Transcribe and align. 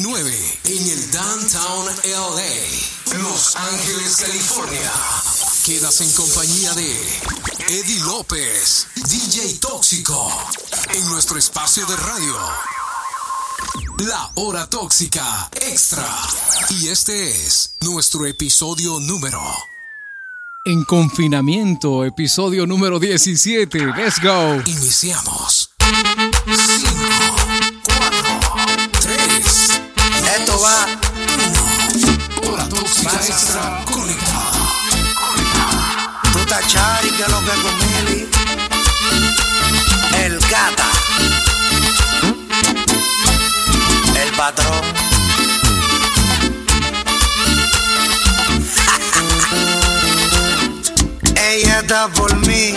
99 0.00 0.58
en 0.64 0.90
el 0.90 1.10
Downtown 1.10 1.86
LA, 2.04 3.18
Los 3.18 3.56
Ángeles, 3.56 4.16
California. 4.16 4.92
Quedas 5.64 6.00
en 6.00 6.12
compañía 6.12 6.72
de 6.74 6.96
Eddie 7.68 8.00
López, 8.04 8.86
DJ 8.94 9.54
Tóxico, 9.54 10.30
en 10.94 11.04
nuestro 11.08 11.38
espacio 11.38 11.84
de 11.86 11.96
radio. 11.96 12.36
La 14.06 14.30
Hora 14.36 14.70
Tóxica 14.70 15.50
Extra. 15.68 16.06
Y 16.70 16.88
este 16.88 17.30
es 17.30 17.76
nuestro 17.80 18.26
episodio 18.26 19.00
número. 19.00 19.42
En 20.64 20.84
confinamiento, 20.84 22.04
episodio 22.04 22.66
número 22.66 23.00
17. 23.00 23.86
Let's 23.96 24.22
go. 24.22 24.62
Iniciamos. 24.66 25.70
Esto 30.58 30.66
va. 30.66 30.86
Hora 32.50 32.68
Tóxica 32.68 33.12
Extra 33.14 33.84
conectada. 33.84 34.50
Chari, 36.66 37.10
que 37.10 37.26
lo 37.28 37.40
que 37.44 37.52
con 37.62 37.74
Mili. 37.78 38.28
El 40.24 40.40
gata. 40.40 40.88
El 44.20 44.30
patrón. 44.32 44.84
Ella 51.36 51.78
está 51.80 52.08
por 52.08 52.34
mí 52.46 52.74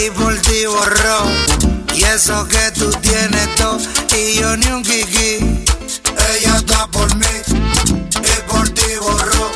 y 0.00 0.10
por 0.10 0.34
ti 0.40 0.64
borró. 0.66 1.26
Y 1.94 2.04
eso 2.04 2.48
que 2.48 2.70
tú 2.72 2.90
tienes 3.02 3.54
todo 3.56 3.78
y 4.16 4.34
yo 4.40 4.56
ni 4.56 4.66
un 4.68 4.82
kiki. 4.82 5.73
Ella 6.32 6.56
está 6.56 6.86
por 6.88 7.14
mí 7.16 7.26
y 8.14 8.50
por 8.50 8.68
ti 8.70 8.82
borró. 9.00 9.50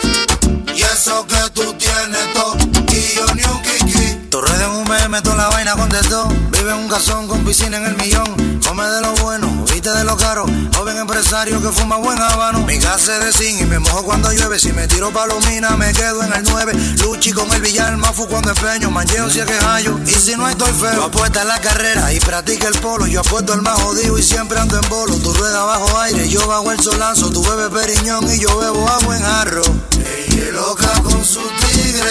Y 0.75 0.83
eso 0.83 1.27
que 1.27 1.51
tú 1.55 1.75
tienes 1.75 2.33
todo 2.35 2.57
y 2.93 3.17
yo 3.17 3.35
ni 3.35 3.43
un 3.45 3.63
kiki. 3.63 4.29
Tu 4.31 4.41
red 4.41 4.61
en 4.61 4.71
un 4.71 4.89
meme, 4.89 5.21
toda 5.23 5.37
la 5.37 5.49
vaina 5.49 5.77
contestó. 5.77 6.29
Vive 6.53 6.71
en 6.71 6.79
un 6.79 6.89
casón 6.89 7.29
con 7.29 7.45
piscina 7.45 7.79
en 7.79 7.87
el 7.87 7.97
millón. 7.97 8.61
Come 8.67 8.85
de 8.85 9.01
lo 9.01 9.15
bueno, 9.17 9.58
de 9.95 10.05
lo 10.05 10.17
caro. 10.17 10.47
Joven 10.75 10.97
empresario 10.99 11.61
que 11.61 11.69
fuma 11.71 11.97
buen 11.97 12.21
habano. 12.21 12.61
Mi 12.67 12.79
casa 12.79 13.19
es 13.19 13.25
de 13.25 13.33
zinc 13.33 13.61
y 13.63 13.65
me 13.65 13.79
mojo 13.79 14.03
cuando 14.05 14.33
llueve. 14.33 14.59
Si 14.59 14.73
me 14.73 14.87
tiro 14.87 15.13
palomina, 15.13 15.77
me 15.77 15.93
quedo 15.93 16.23
en 16.23 16.33
el 16.33 16.43
9. 16.45 16.73
Luchi 17.03 17.33
con 17.33 17.53
el 17.53 17.63
billar, 17.63 17.97
mafu 17.97 18.27
cuando 18.27 18.51
empeño. 18.51 18.91
Mancheo 18.91 19.31
si 19.31 19.41
es 19.41 19.47
que 19.47 19.55
hallo. 19.55 19.99
Y 20.07 20.11
si 20.11 20.37
no 20.37 20.49
estoy 20.49 20.73
feo, 20.73 20.95
yo 20.95 21.05
apuesta 21.05 21.43
en 21.43 21.49
la 21.49 21.61
carrera 21.61 22.13
y 22.13 22.21
practica 22.21 22.69
el 22.69 22.79
polo. 22.81 23.07
Yo 23.07 23.21
apuesto 23.21 23.53
al 23.53 23.63
más 23.63 23.81
jodido 23.81 24.19
y 24.19 24.23
siempre 24.23 24.59
ando 24.59 24.79
en 24.81 24.89
bolo. 24.89 25.17
Tu 25.17 25.33
rueda 25.33 25.65
bajo 25.65 25.99
aire, 26.01 26.29
yo 26.29 26.47
bajo 26.47 26.71
el 26.73 26.81
solazo. 26.81 27.31
Tu 27.31 27.43
bebes 27.43 27.71
periñón 27.71 28.31
y 28.31 28.39
yo 28.39 28.59
bebo 28.59 28.89
agua 28.89 29.17
en 29.17 29.23
jarro. 29.23 29.63
Ella 29.93 30.53
loca 30.53 30.93
con 31.03 31.25
su 31.25 31.41
tigre. 31.41 32.11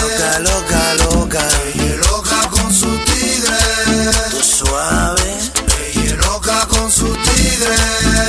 Loca, 0.00 0.38
loca, 0.40 0.94
loca. 1.04 1.48
Ella 1.74 1.96
loca 2.10 2.48
con 2.50 2.72
su 2.72 2.86
tigre. 3.04 3.56
Tú 4.30 4.42
suave. 4.42 5.67
Loca 6.48 6.66
con 6.68 6.90
su 6.90 7.04
tigre. 7.04 7.76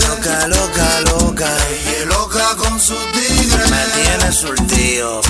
Loca, 0.10 0.48
loca, 0.48 1.02
loca. 1.06 1.48
Ella 1.70 2.06
loca 2.08 2.54
con 2.58 2.78
su 2.78 2.96
tigre. 3.14 3.64
Me 3.70 3.84
tiene 3.96 4.32
surtido. 4.34 5.22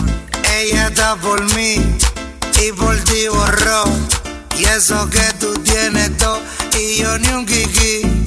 Ella 0.58 0.88
está 0.88 1.16
por 1.17 1.40
mí 1.54 1.76
y 2.64 2.72
por 2.72 2.98
ti 3.04 3.28
borró. 3.28 3.84
Y 4.58 4.66
eso 4.66 5.08
que 5.08 5.22
tú 5.40 5.54
tienes 5.60 6.17
todo 6.17 6.42
y 6.80 6.98
yo 6.98 7.16
ni 7.20 7.28
un 7.30 7.45
kiki. 7.45 8.26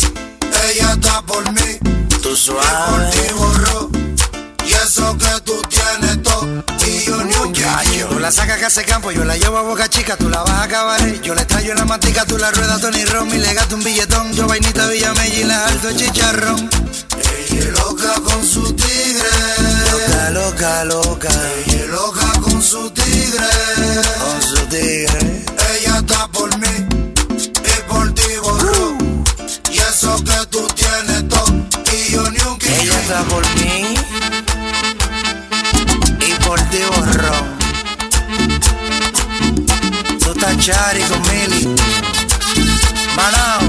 Ella 0.70 0.92
está 0.92 1.22
por 1.22 1.42
mí. 1.50 1.78
Tú 2.22 2.36
suave. 2.36 2.62
Y 2.62 2.92
por 2.92 3.10
ti 3.10 3.32
borró. 3.34 4.11
Eso 4.94 5.16
que 5.16 5.40
tú 5.40 5.54
tienes 5.70 6.22
todo 6.22 6.64
y 6.86 7.04
yo 7.06 7.24
ni 7.24 7.34
un 7.36 7.52
gallo. 7.54 8.08
Tú 8.08 8.18
la 8.18 8.30
sacas 8.30 8.58
que 8.58 8.66
hace 8.66 8.84
campo, 8.84 9.10
yo 9.10 9.24
la 9.24 9.38
llevo 9.38 9.56
a 9.56 9.62
boca 9.62 9.88
chica, 9.88 10.18
tú 10.18 10.28
la 10.28 10.42
vas 10.42 10.50
a 10.50 10.64
acabar. 10.64 11.00
Yo 11.22 11.34
le 11.34 11.46
traigo 11.46 11.72
la 11.72 11.86
mantica, 11.86 12.26
tú 12.26 12.36
la 12.36 12.50
ruedas 12.50 12.78
Tony 12.82 13.02
Ron 13.06 13.34
y 13.34 13.38
le 13.38 13.54
gasto 13.54 13.76
un 13.76 13.82
billetón. 13.82 14.30
Yo 14.34 14.46
vainita 14.46 14.86
Villamella 14.88 15.34
y 15.34 15.44
la 15.44 15.64
alto 15.64 15.92
chicharrón. 15.92 16.68
Ella 17.48 17.58
es 17.58 17.72
loca 17.72 18.12
con 18.22 18.46
su 18.46 18.70
tigre. 18.74 19.30
Loca, 19.92 20.30
loca, 20.30 20.84
loca. 20.84 21.28
Ella 21.66 21.84
es 21.84 21.88
loca 21.88 22.30
con 22.42 22.62
su 22.62 22.90
tigre. 22.90 23.48
Con 24.20 24.42
su 24.42 24.66
tigre. 24.66 25.44
Ella 25.74 25.96
está 26.00 26.28
por 26.28 26.54
mí 26.58 26.86
y 27.30 27.90
por 27.90 28.12
ti 28.12 28.28
borró. 28.42 28.98
Y 29.70 29.78
eso 29.78 30.22
que 30.22 30.46
tú 30.50 30.68
tienes 30.74 31.26
todo 31.28 31.46
y 31.90 32.12
yo 32.12 32.30
ni 32.30 32.40
un 32.40 32.58
kiki. 32.58 32.74
Ella 32.74 33.00
está 33.00 33.22
por 33.22 33.42
mí 33.54 34.31
borró. 36.90 37.32
Tú 40.18 40.34
chari 40.58 41.00
con 41.02 41.20
Mili. 41.22 41.68
Manao. 43.16 43.60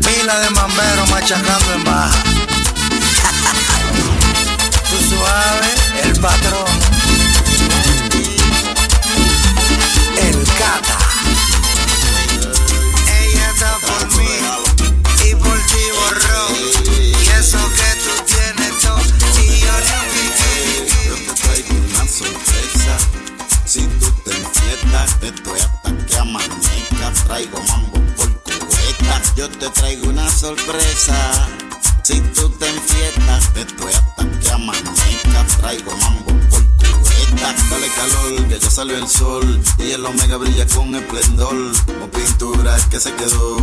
Pila 0.00 0.40
de 0.40 0.50
mambero 0.50 1.06
machacando 1.06 1.74
en 1.74 1.84
baja. 1.84 2.22
Tú 4.90 4.96
suave, 5.08 5.74
el 6.02 6.20
patrón. 6.20 6.68
El 10.16 10.44
cata. 10.58 11.09
Enfietas, 24.90 25.16
estoy 25.22 25.60
hasta 25.60 26.06
que 26.06 26.16
amanezca. 26.16 27.12
Traigo 27.26 27.62
mambo 27.68 28.00
por 28.16 28.42
cubeta. 28.42 29.22
Yo 29.36 29.48
te 29.48 29.68
traigo 29.70 30.08
una 30.08 30.28
sorpresa. 30.28 31.48
Si 32.02 32.20
tú 32.20 32.48
te 32.50 32.68
enfietas, 32.68 33.50
estoy 33.54 33.92
hasta 33.92 34.30
que 34.40 34.50
amanezca. 34.50 35.46
Traigo 35.60 35.96
mambo 35.96 36.32
por 36.50 36.64
cubeta. 36.76 37.54
Dale 37.70 37.88
calor, 37.96 38.48
que 38.48 38.58
ya 38.58 38.70
salió 38.70 38.96
el 38.96 39.08
sol. 39.08 39.60
Y 39.78 39.92
el 39.92 40.04
omega 40.04 40.36
brilla 40.36 40.66
con 40.66 40.94
esplendor. 40.94 41.56
Como 41.86 42.10
pintura 42.10 42.76
que 42.90 43.00
se 43.00 43.14
quedó. 43.14 43.56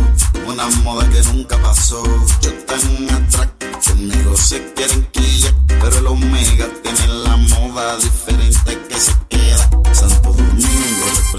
Una 0.46 0.68
moda 0.82 1.08
que 1.10 1.22
nunca 1.32 1.58
pasó. 1.58 2.02
Yo 2.42 2.52
tan 2.64 3.10
atractivo. 3.10 3.68
Conmigo 3.86 4.36
se 4.36 4.72
quieren 4.74 5.06
quillar, 5.12 5.54
pero 5.80 5.98
el 5.98 6.06
Omega 6.08 6.68
tiene 6.82 7.06
la 7.06 7.36
moda 7.36 7.96
diferente 7.96 8.57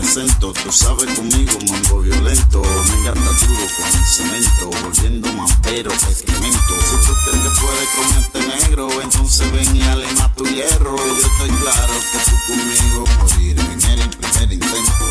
Represento, 0.10 0.54
tú 0.54 0.72
sabes 0.72 1.14
conmigo, 1.14 1.52
mambo 1.70 2.02
violento. 2.02 2.62
Omega 2.62 3.14
está 3.14 3.46
duro 3.46 3.68
con 3.78 3.86
el 3.86 4.06
cemento, 4.06 4.70
volviendo 4.82 5.34
mambero, 5.34 5.92
excremento. 5.92 6.74
Si 6.82 6.96
tú 7.06 7.14
crees 7.26 7.44
que 7.44 7.50
puedes 7.62 7.90
con 7.94 8.18
este 8.18 8.40
negro, 8.48 9.02
entonces 9.04 9.52
ven 9.52 9.76
y 9.76 9.84
alema 9.84 10.34
tu 10.34 10.46
hierro. 10.46 10.96
Yo 10.98 11.14
estoy 11.16 11.50
claro 11.62 11.94
que 12.12 12.18
tú 12.26 12.36
conmigo 12.48 13.04
morir 13.20 13.60
en 13.60 14.10
primer 14.10 14.52
intento. 14.52 15.06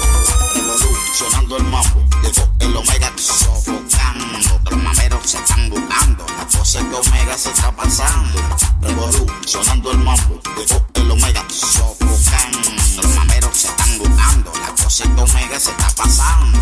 Revolucionando 0.57 1.57
el 1.59 1.65
mambo, 1.65 2.05
llegó 2.21 2.51
el 2.59 2.77
Omega 2.77 3.13
sofocando. 3.17 4.59
Los 4.69 4.83
mameros 4.83 5.31
se 5.31 5.39
están 5.39 5.71
buscando, 5.71 6.27
la 6.27 6.59
cosa 6.59 6.81
que 6.81 6.97
Omega 6.97 7.39
se 7.39 7.51
está 7.51 7.71
pasando. 7.71 8.41
Revolucionando 8.81 9.93
el 9.93 9.99
mambo, 9.99 10.41
llegó 10.57 10.85
el 10.95 11.11
Omega 11.13 11.45
sofocando. 11.49 12.18
100 14.91 15.15
megas 15.35 15.65
se 15.65 15.71
está 15.71 15.91
pasando. 15.95 16.59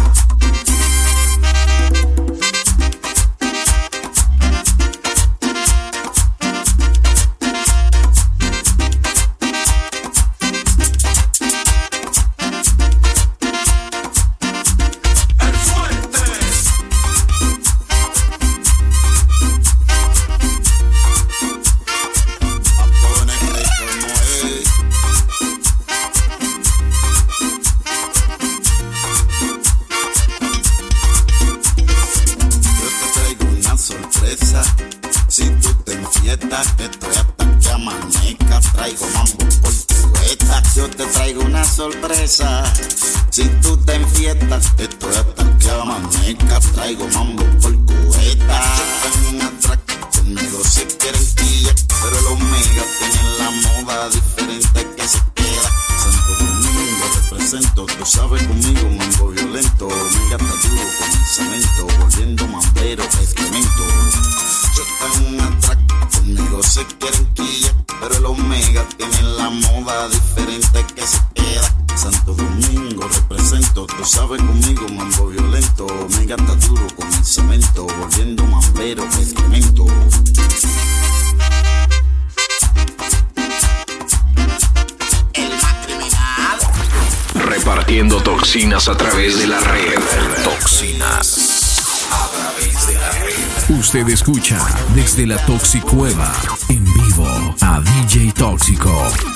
A 88.88 88.96
través 88.96 89.38
de 89.38 89.46
la 89.48 89.58
red. 89.58 89.98
Toxinas 90.44 92.06
a 92.12 92.28
través 92.28 92.86
de 92.86 92.94
la 92.94 93.10
red. 93.10 93.78
Usted 93.78 94.08
escucha 94.08 94.58
desde 94.94 95.26
la 95.26 95.36
Toxicueva 95.44 96.32
en 96.68 96.84
vivo 96.84 97.54
a 97.62 97.80
DJ 97.80 98.32
Tóxico. 98.32 99.35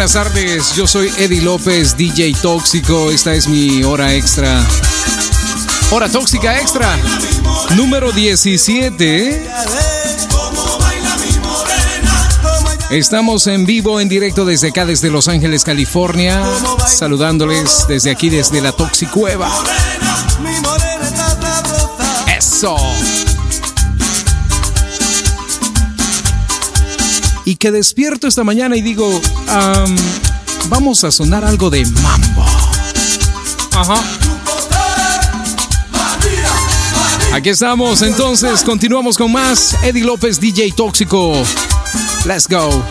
Buenas 0.00 0.14
tardes, 0.14 0.74
yo 0.74 0.86
soy 0.86 1.12
Eddie 1.18 1.42
López, 1.42 1.94
DJ 1.94 2.34
Tóxico. 2.40 3.10
Esta 3.10 3.34
es 3.34 3.48
mi 3.48 3.82
hora 3.82 4.14
extra. 4.14 4.66
Hora 5.90 6.08
tóxica 6.08 6.58
extra. 6.58 6.98
Número 7.76 8.10
17. 8.10 9.46
Estamos 12.88 13.46
en 13.46 13.66
vivo, 13.66 14.00
en 14.00 14.08
directo 14.08 14.46
desde 14.46 14.68
acá, 14.68 14.86
desde 14.86 15.10
Los 15.10 15.28
Ángeles, 15.28 15.64
California. 15.64 16.48
Saludándoles 16.86 17.84
desde 17.86 18.10
aquí, 18.10 18.30
desde 18.30 18.62
la 18.62 18.72
Toxicueva. 18.72 19.52
Eso. 22.38 22.74
Y 27.50 27.56
que 27.56 27.72
despierto 27.72 28.28
esta 28.28 28.44
mañana 28.44 28.76
y 28.76 28.80
digo, 28.80 29.20
vamos 30.68 31.02
a 31.02 31.10
sonar 31.10 31.44
algo 31.44 31.68
de 31.68 31.84
mambo. 31.84 32.44
Ajá. 33.72 34.00
Aquí 37.32 37.48
estamos, 37.48 38.02
entonces 38.02 38.62
continuamos 38.62 39.18
con 39.18 39.32
más. 39.32 39.76
Eddie 39.82 40.04
López, 40.04 40.38
DJ 40.38 40.70
Tóxico. 40.76 41.42
Let's 42.24 42.46
go. 42.46 42.84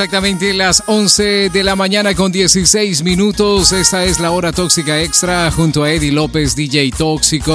Exactamente 0.00 0.54
las 0.54 0.82
11 0.86 1.50
de 1.50 1.62
la 1.62 1.76
mañana 1.76 2.14
con 2.14 2.32
16 2.32 3.02
minutos. 3.02 3.72
Esta 3.72 4.02
es 4.04 4.18
la 4.18 4.30
hora 4.30 4.50
tóxica 4.50 4.98
extra 4.98 5.50
junto 5.50 5.84
a 5.84 5.92
Eddie 5.92 6.10
López, 6.10 6.56
DJ 6.56 6.90
Tóxico. 6.96 7.54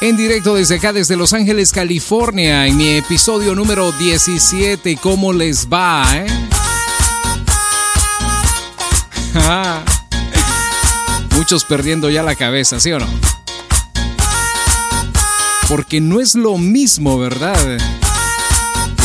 En 0.00 0.16
directo 0.16 0.54
desde 0.54 0.76
acá, 0.76 0.94
desde 0.94 1.16
Los 1.16 1.34
Ángeles, 1.34 1.70
California, 1.70 2.66
en 2.66 2.78
mi 2.78 2.96
episodio 2.96 3.54
número 3.54 3.92
17. 3.92 4.96
¿Cómo 4.96 5.34
les 5.34 5.68
va, 5.68 6.06
eh? 6.14 6.26
Muchos 11.36 11.64
perdiendo 11.64 12.08
ya 12.08 12.22
la 12.22 12.36
cabeza, 12.36 12.80
¿sí 12.80 12.90
o 12.90 13.00
no? 13.00 13.06
Porque 15.68 16.00
no 16.00 16.22
es 16.22 16.36
lo 16.36 16.56
mismo, 16.56 17.18
¿verdad? 17.18 17.76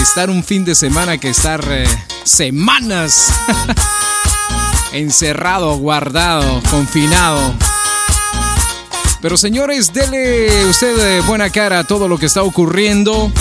estar 0.02 0.30
un 0.30 0.44
fin 0.44 0.64
de 0.64 0.76
semana 0.76 1.18
que 1.18 1.30
estar 1.30 1.62
eh, 1.70 1.86
semanas 2.24 3.32
encerrado, 4.94 5.78
guardado, 5.78 6.62
confinado. 6.70 7.54
Pero 9.22 9.38
señores, 9.38 9.94
dele 9.94 10.66
usted 10.66 10.98
eh, 10.98 11.22
buena 11.22 11.50
cara 11.50 11.80
a 11.80 11.84
todo 11.84 12.08
lo 12.08 12.18
que 12.18 12.28
está 12.28 12.44
ocurriendo. 12.44 13.32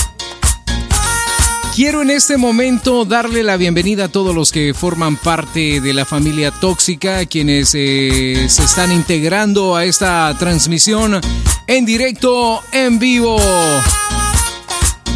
Quiero 1.75 2.02
en 2.02 2.11
este 2.11 2.37
momento 2.37 3.04
darle 3.04 3.44
la 3.44 3.56
bienvenida 3.56 4.06
a 4.06 4.08
todos 4.08 4.35
los 4.35 4.50
que 4.50 4.75
forman 4.75 5.16
parte 5.16 5.80
de 5.80 5.94
la 5.94 6.04
familia 6.04 6.50
tóxica, 6.50 7.25
quienes 7.26 7.73
eh, 7.76 8.47
se 8.49 8.64
están 8.64 8.90
integrando 8.90 9.76
a 9.76 9.85
esta 9.85 10.35
transmisión 10.40 11.20
en 11.68 11.85
directo, 11.85 12.64
en 12.73 12.99
vivo. 12.99 13.38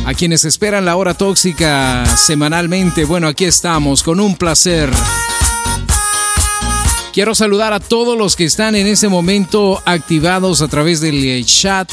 A 0.05 0.15
quienes 0.15 0.45
esperan 0.45 0.85
la 0.85 0.97
hora 0.97 1.15
tóxica 1.15 2.05
semanalmente, 2.17 3.05
bueno, 3.05 3.29
aquí 3.29 3.45
estamos 3.45 4.03
con 4.03 4.19
un 4.19 4.37
placer. 4.37 4.91
Quiero 7.13 7.35
saludar 7.37 7.73
a 7.73 7.79
todos 7.79 8.19
los 8.19 8.35
que 8.35 8.45
están 8.45 8.75
en 8.75 8.89
ese 8.89 9.09
momento 9.09 9.81
activados 9.85 10.61
a 10.61 10.69
través 10.69 11.01
del 11.01 11.23
eh, 11.23 11.45
chat 11.45 11.91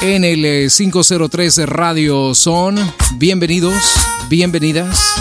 en 0.00 0.24
el 0.24 0.44
eh, 0.44 0.68
503 0.74 1.68
Radio 1.68 2.34
Son. 2.34 2.76
Bienvenidos, 3.12 3.84
bienvenidas. 4.28 5.14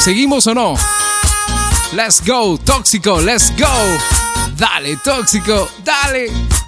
¿Seguimos 0.00 0.46
o 0.48 0.54
no? 0.54 0.74
Let's 1.94 2.20
go, 2.26 2.58
tóxico, 2.58 3.20
let's 3.20 3.52
go. 3.56 3.68
Dale, 4.56 4.96
tóxico, 4.96 5.68
dale. 5.84 6.63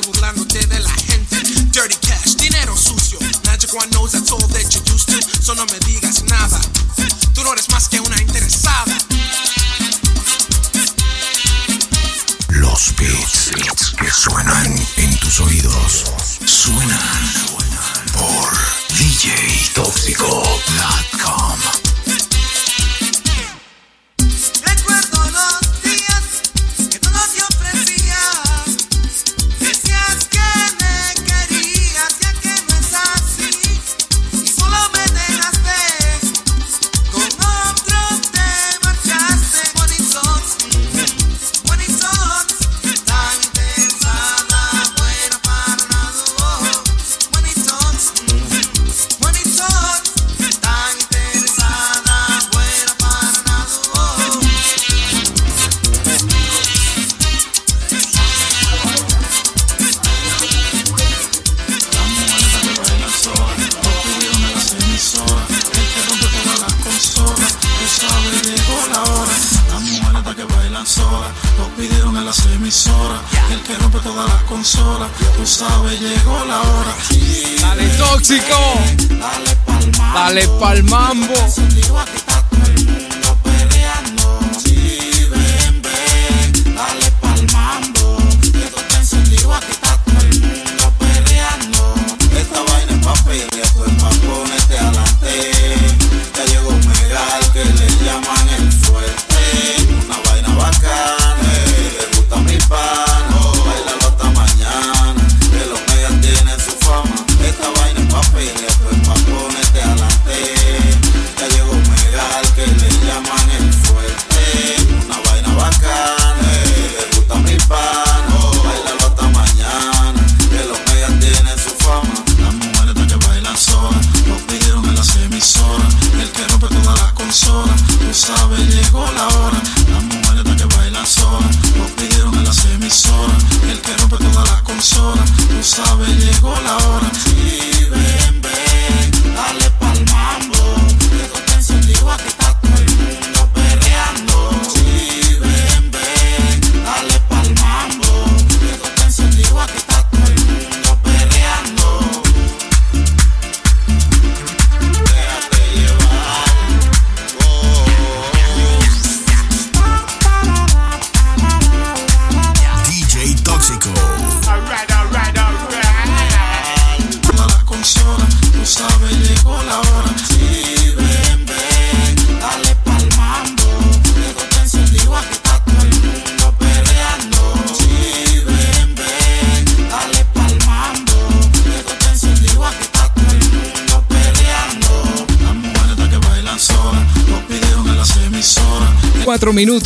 burlando 0.00 0.45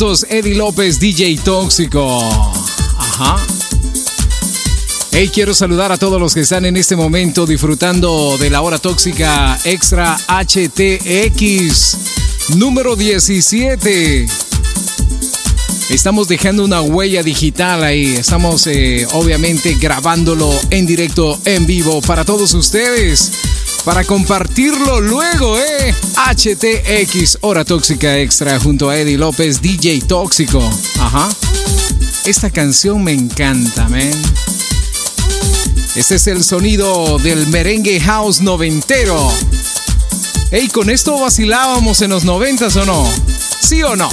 minutos, 0.01 0.25
Eddie 0.29 0.55
López, 0.55 0.99
DJ 0.99 1.37
Tóxico. 1.43 2.27
Ajá. 2.97 3.35
Hey, 5.11 5.29
quiero 5.31 5.53
saludar 5.53 5.91
a 5.91 5.97
todos 5.97 6.19
los 6.19 6.33
que 6.33 6.39
están 6.39 6.65
en 6.65 6.75
este 6.75 6.95
momento 6.95 7.45
disfrutando 7.45 8.35
de 8.39 8.49
la 8.49 8.61
hora 8.61 8.79
tóxica 8.79 9.59
extra 9.63 10.17
HTX 10.27 11.97
número 12.55 12.95
17. 12.95 14.25
Estamos 15.89 16.27
dejando 16.27 16.65
una 16.65 16.81
huella 16.81 17.21
digital 17.21 17.83
ahí. 17.83 18.15
Estamos 18.15 18.65
eh, 18.65 19.05
obviamente 19.13 19.75
grabándolo 19.75 20.49
en 20.71 20.87
directo, 20.87 21.39
en 21.45 21.67
vivo 21.67 22.01
para 22.01 22.25
todos 22.25 22.55
ustedes 22.55 23.31
para 23.83 24.03
compartirlo 24.03 25.01
luego, 25.01 25.57
¿eh? 25.57 25.95
HTX, 26.15 27.39
Hora 27.41 27.65
Tóxica 27.65 28.17
Extra, 28.19 28.59
junto 28.59 28.89
a 28.89 28.97
Eddie 28.97 29.17
López, 29.17 29.61
DJ 29.61 30.01
Tóxico. 30.01 30.61
Ajá. 30.99 31.29
Esta 32.25 32.49
canción 32.49 33.03
me 33.03 33.13
encanta, 33.13 33.87
man. 33.89 34.11
Este 35.95 36.15
es 36.15 36.27
el 36.27 36.43
sonido 36.43 37.17
del 37.19 37.47
merengue 37.47 37.99
house 37.99 38.41
noventero. 38.41 39.31
Ey, 40.51 40.67
¿con 40.67 40.89
esto 40.89 41.19
vacilábamos 41.19 42.01
en 42.01 42.11
los 42.11 42.23
noventas 42.23 42.75
o 42.75 42.85
no? 42.85 43.09
¿Sí 43.59 43.81
o 43.83 43.95
no? 43.95 44.09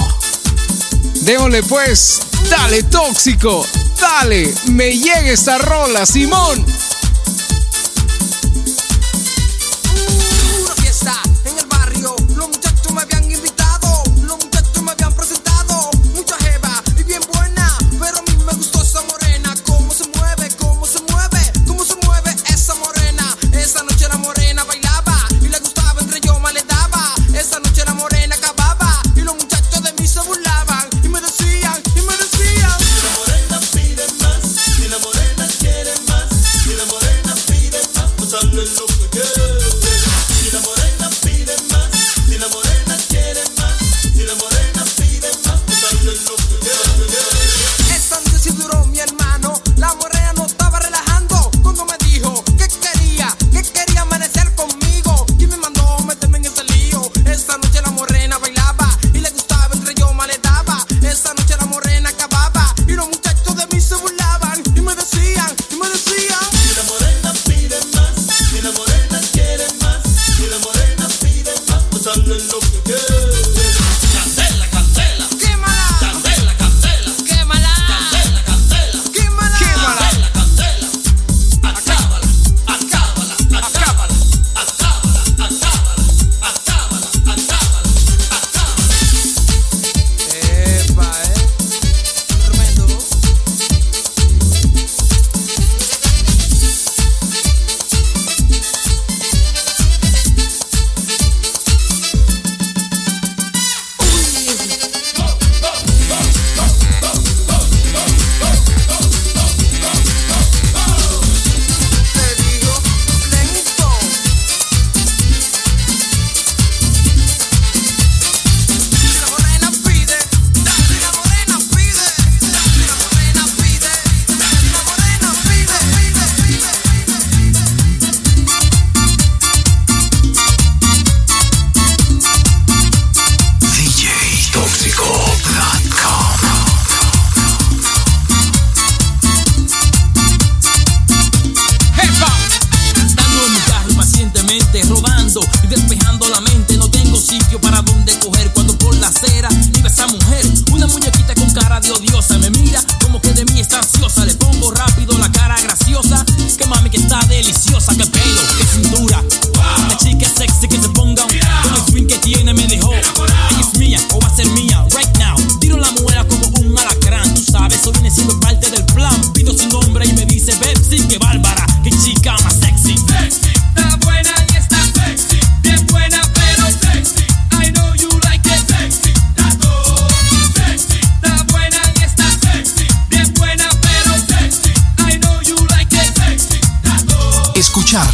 Démosle 1.21 1.63
pues, 1.63 2.19
dale 2.49 2.83
tóxico, 2.83 3.65
dale, 3.99 4.53
me 4.71 4.97
llega 4.97 5.31
esta 5.31 5.57
rola, 5.57 6.05
Simón. 6.05 6.65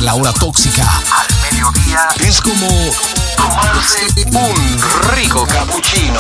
la 0.06 0.14
hora 0.14 0.32
tóxica. 0.34 0.84
Al 0.84 1.52
mediodía. 1.52 2.08
Es 2.20 2.40
como 2.40 2.68
tomarse 3.36 4.06
un 4.28 4.82
rico 5.16 5.48
cappuccino. 5.48 6.20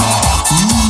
Mm. 0.50 0.85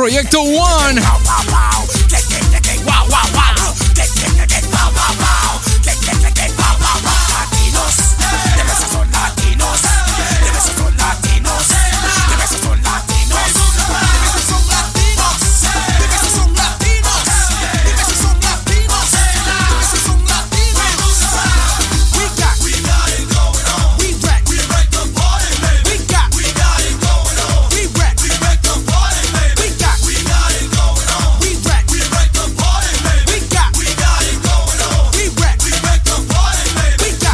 proyecto 0.00 0.40
One. 0.40 0.69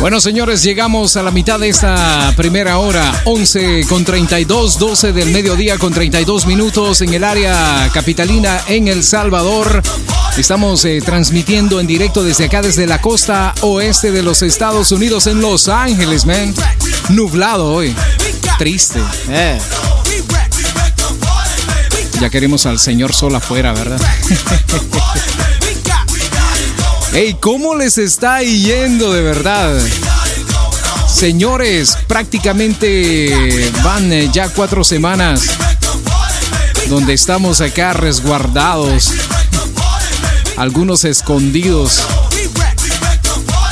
Bueno, 0.07 0.21
señores, 0.21 0.63
llegamos 0.63 1.17
a 1.17 1.23
la 1.25 1.33
mitad 1.33 1.59
de 1.59 1.69
esta 1.69 2.33
primera 2.37 2.79
hora, 2.79 3.23
11 3.25 3.87
con 3.89 4.05
32, 4.05 4.79
12 4.79 5.13
del 5.13 5.33
mediodía 5.33 5.79
con 5.79 5.93
32 5.93 6.47
minutos 6.47 7.01
en 7.01 7.13
el 7.13 7.25
área 7.25 7.91
capitalina 7.93 8.61
en 8.69 8.87
El 8.87 9.03
Salvador. 9.03 9.83
Estamos 10.39 10.85
eh, 10.85 11.03
transmitiendo 11.05 11.81
en 11.81 11.89
directo 11.89 12.23
desde 12.23 12.45
acá, 12.45 12.63
desde 12.63 12.87
la 12.87 13.01
costa 13.01 13.53
oeste 13.63 14.13
de 14.13 14.23
los 14.23 14.43
Estados 14.43 14.93
Unidos 14.93 15.27
en 15.27 15.41
Los 15.41 15.67
Ángeles, 15.67 16.25
man. 16.25 16.55
Nublado 17.09 17.73
hoy, 17.73 17.93
triste. 18.61 19.01
Eh. 19.29 19.59
Ya 22.21 22.31
queremos 22.31 22.65
al 22.67 22.79
señor 22.79 23.13
Sol 23.13 23.35
afuera, 23.35 23.73
¿verdad? 23.73 24.01
Hey, 27.13 27.37
¿cómo 27.41 27.75
les 27.75 27.99
está 27.99 28.43
yendo 28.43 29.13
de 29.13 29.23
verdad? 29.23 29.73
Señores, 31.13 31.97
prácticamente 32.07 33.73
van 33.83 34.13
eh, 34.13 34.29
ya 34.33 34.49
cuatro 34.51 34.85
semanas 34.85 35.43
donde 36.89 37.15
estamos 37.15 37.61
acá 37.61 37.93
resguardados, 37.93 39.11
algunos 40.57 41.05
escondidos, 41.05 42.03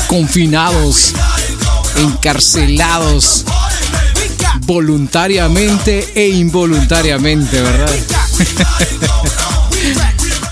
confinados, 0.07 1.12
encarcelados, 1.97 3.44
voluntariamente 4.61 6.12
e 6.14 6.29
involuntariamente, 6.29 7.61
¿verdad? 7.61 7.94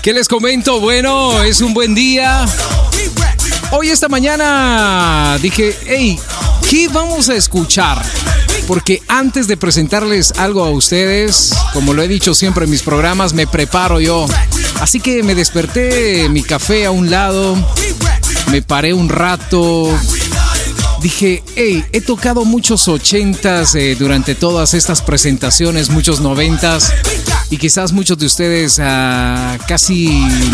¿Qué 0.03 0.11
les 0.11 0.27
comento? 0.27 0.81
Bueno, 0.81 1.41
es 1.43 1.61
un 1.61 1.73
buen 1.73 1.95
día. 1.95 2.45
Hoy 3.71 3.89
esta 3.89 4.09
mañana 4.09 5.37
dije, 5.41 5.73
hey, 5.85 6.19
¿qué 6.69 6.89
vamos 6.89 7.29
a 7.29 7.35
escuchar? 7.35 8.03
Porque 8.67 9.01
antes 9.07 9.47
de 9.47 9.55
presentarles 9.55 10.33
algo 10.33 10.65
a 10.65 10.71
ustedes, 10.71 11.53
como 11.71 11.93
lo 11.93 12.01
he 12.01 12.09
dicho 12.09 12.35
siempre 12.35 12.65
en 12.65 12.71
mis 12.71 12.81
programas, 12.81 13.31
me 13.31 13.47
preparo 13.47 14.01
yo. 14.01 14.25
Así 14.81 14.99
que 14.99 15.23
me 15.23 15.35
desperté, 15.35 16.27
mi 16.27 16.43
café 16.43 16.85
a 16.85 16.91
un 16.91 17.09
lado, 17.09 17.55
me 18.51 18.61
paré 18.61 18.93
un 18.93 19.07
rato, 19.07 19.89
dije, 21.03 21.43
hey, 21.57 21.83
he 21.91 21.99
tocado 21.99 22.45
muchos 22.45 22.87
ochentas 22.87 23.75
eh, 23.75 23.95
durante 23.99 24.35
todas 24.35 24.73
estas 24.73 25.01
presentaciones, 25.01 25.89
muchos 25.89 26.21
noventas, 26.21 26.93
y 27.49 27.57
quizás 27.57 27.91
muchos 27.91 28.17
de 28.17 28.25
ustedes 28.25 28.79
ah, 28.81 29.57
casi 29.67 30.07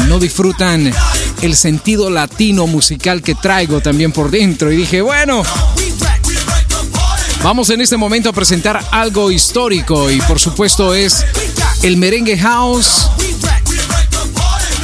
no 0.08 0.18
disfrutan 0.18 0.92
el 1.44 1.56
sentido 1.56 2.10
latino 2.10 2.66
musical 2.66 3.22
que 3.22 3.36
traigo 3.36 3.80
también 3.80 4.12
por 4.12 4.32
dentro. 4.32 4.72
Y 4.72 4.78
dije, 4.78 5.02
bueno, 5.02 5.44
vamos 7.44 7.70
en 7.70 7.82
este 7.82 7.96
momento 7.96 8.30
a 8.30 8.34
presentar 8.34 8.84
algo 8.90 9.30
histórico, 9.30 10.10
y 10.10 10.20
por 10.22 10.40
supuesto 10.40 10.96
es 10.96 11.24
el 11.84 11.96
merengue 11.98 12.40
house, 12.40 13.08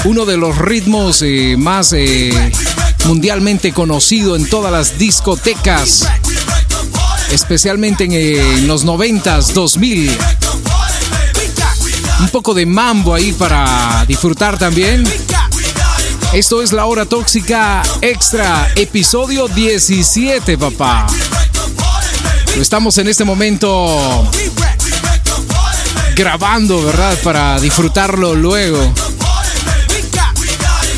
uno 0.04 0.26
de 0.26 0.38
los 0.38 0.60
ritmos 0.60 1.24
eh, 1.24 1.56
más 1.58 1.92
eh, 1.92 2.52
mundialmente 3.06 3.72
conocido 3.72 4.36
en 4.36 4.50
todas 4.50 4.72
las 4.72 4.98
discotecas, 4.98 6.08
especialmente 7.32 8.04
en, 8.06 8.12
eh, 8.14 8.62
los 8.62 8.86
90s, 8.86 9.54
2000. 9.54 10.18
Un 12.20 12.30
poco 12.30 12.54
de 12.54 12.66
mambo 12.66 13.14
ahí 13.14 13.34
para 13.34 14.06
disfrutar 14.08 14.58
también. 14.58 15.04
Esto 16.34 16.62
es 16.62 16.74
la 16.74 16.86
hora 16.86 17.06
tóxica 17.06 17.84
extra, 18.02 18.70
episodio 18.76 19.48
17, 19.48 20.58
papá. 20.58 21.08
Estamos 22.60 22.98
en 22.98 23.08
este 23.08 23.24
momento 23.24 24.30
grabando, 26.16 26.84
¿verdad? 26.84 27.18
Para 27.24 27.60
disfrutarlo 27.60 28.34
luego. 28.34 28.94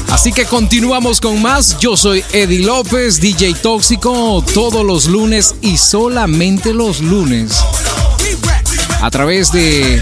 Así 0.09 0.31
que 0.31 0.45
continuamos 0.45 1.19
con 1.19 1.41
más. 1.41 1.77
Yo 1.79 1.97
soy 1.97 2.23
Eddie 2.31 2.59
López, 2.59 3.19
DJ 3.19 3.53
Tóxico, 3.55 4.43
todos 4.53 4.85
los 4.85 5.05
lunes 5.05 5.55
y 5.61 5.77
solamente 5.77 6.73
los 6.73 7.01
lunes. 7.01 7.63
A 9.01 9.11
través 9.11 9.51
de 9.51 10.01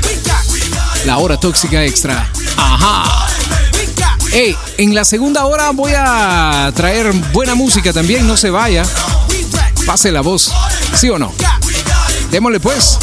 la 1.06 1.18
hora 1.18 1.38
tóxica 1.38 1.84
extra. 1.84 2.32
Ajá. 2.58 3.28
Hey, 4.32 4.56
en 4.78 4.94
la 4.94 5.06
segunda 5.06 5.46
hora 5.46 5.72
voy 5.72 5.94
a 5.96 6.72
traer 6.76 7.12
buena 7.34 7.56
música 7.56 7.94
también, 7.94 8.28
no 8.28 8.38
se 8.38 8.50
vaya. 8.50 8.86
Pase 9.86 10.12
la 10.12 10.22
voz, 10.22 10.52
¿sí 10.96 11.10
o 11.10 11.20
no? 11.20 11.32
Démosle 12.32 12.60
pues. 12.60 13.00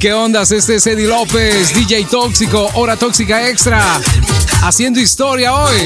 ¿Qué 0.00 0.14
ondas? 0.14 0.50
Este 0.50 0.76
es 0.76 0.86
Eddie 0.86 1.06
López, 1.06 1.74
DJ 1.74 2.06
Tóxico, 2.06 2.70
Hora 2.74 2.96
Tóxica 2.96 3.48
Extra. 3.48 4.00
Haciendo 4.62 4.98
historia 4.98 5.54
hoy. 5.54 5.76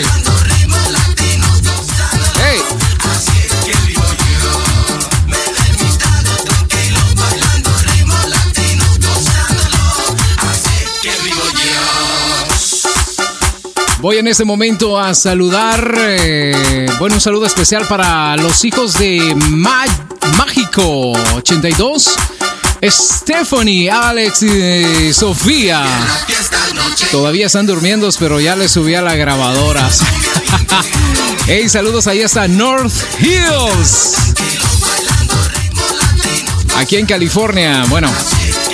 Hey. 2.41 2.61
Voy 14.01 14.19
en 14.19 14.29
este 14.29 14.45
momento 14.45 14.99
a 14.99 15.15
saludar, 15.15 15.93
eh, 15.99 16.87
bueno, 17.01 17.17
un 17.17 17.21
saludo 17.21 17.47
especial 17.47 17.85
para 17.89 18.37
los 18.37 18.65
hijos 18.65 18.95
de 18.95 19.35
Mágico 20.37 21.13
82, 21.35 22.17
Stephanie, 22.91 23.91
Alex 23.91 24.43
y 24.43 25.13
Sofía. 25.13 25.85
Todavía 27.11 27.47
están 27.47 27.67
durmiendo, 27.67 28.09
pero 28.19 28.41
ya 28.41 28.57
les 28.57 28.73
subí 28.73 28.95
a 28.95 29.03
la 29.03 29.15
grabadora. 29.15 29.89
hey, 31.47 31.69
saludos 31.69 32.07
ahí 32.07 32.23
hasta 32.23 32.47
North 32.49 32.93
Hills. 33.21 34.17
Aquí 36.77 36.97
en 36.97 37.07
California. 37.07 37.85
Bueno, 37.89 38.11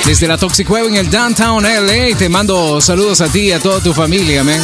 desde 0.05 0.27
la 0.27 0.39
Toxic 0.39 0.69
Web 0.69 0.89
en 0.89 0.97
el 0.97 1.11
Downtown 1.11 1.63
LA, 1.63 2.17
te 2.17 2.29
mando 2.29 2.81
saludos 2.81 3.21
a 3.21 3.29
ti 3.29 3.41
y 3.41 3.53
a 3.53 3.61
toda 3.61 3.81
tu 3.81 3.95
familia, 3.95 4.43
man. 4.43 4.61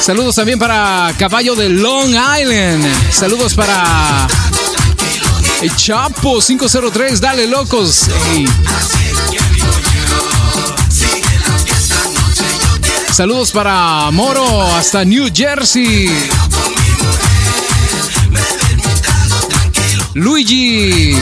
Saludos 0.00 0.34
también 0.36 0.58
para 0.58 1.12
Caballo 1.18 1.54
de 1.54 1.68
Long 1.70 2.10
Island. 2.10 2.86
Saludos 3.10 3.54
para 3.54 4.26
el 5.62 5.76
Chapo 5.76 6.40
503. 6.40 7.20
Dale, 7.20 7.46
locos. 7.46 8.06
Saludos 13.12 13.50
para 13.50 14.10
Moro 14.10 14.62
hasta 14.74 15.04
New 15.04 15.28
Jersey. 15.34 16.10
Luigi. 20.14 21.16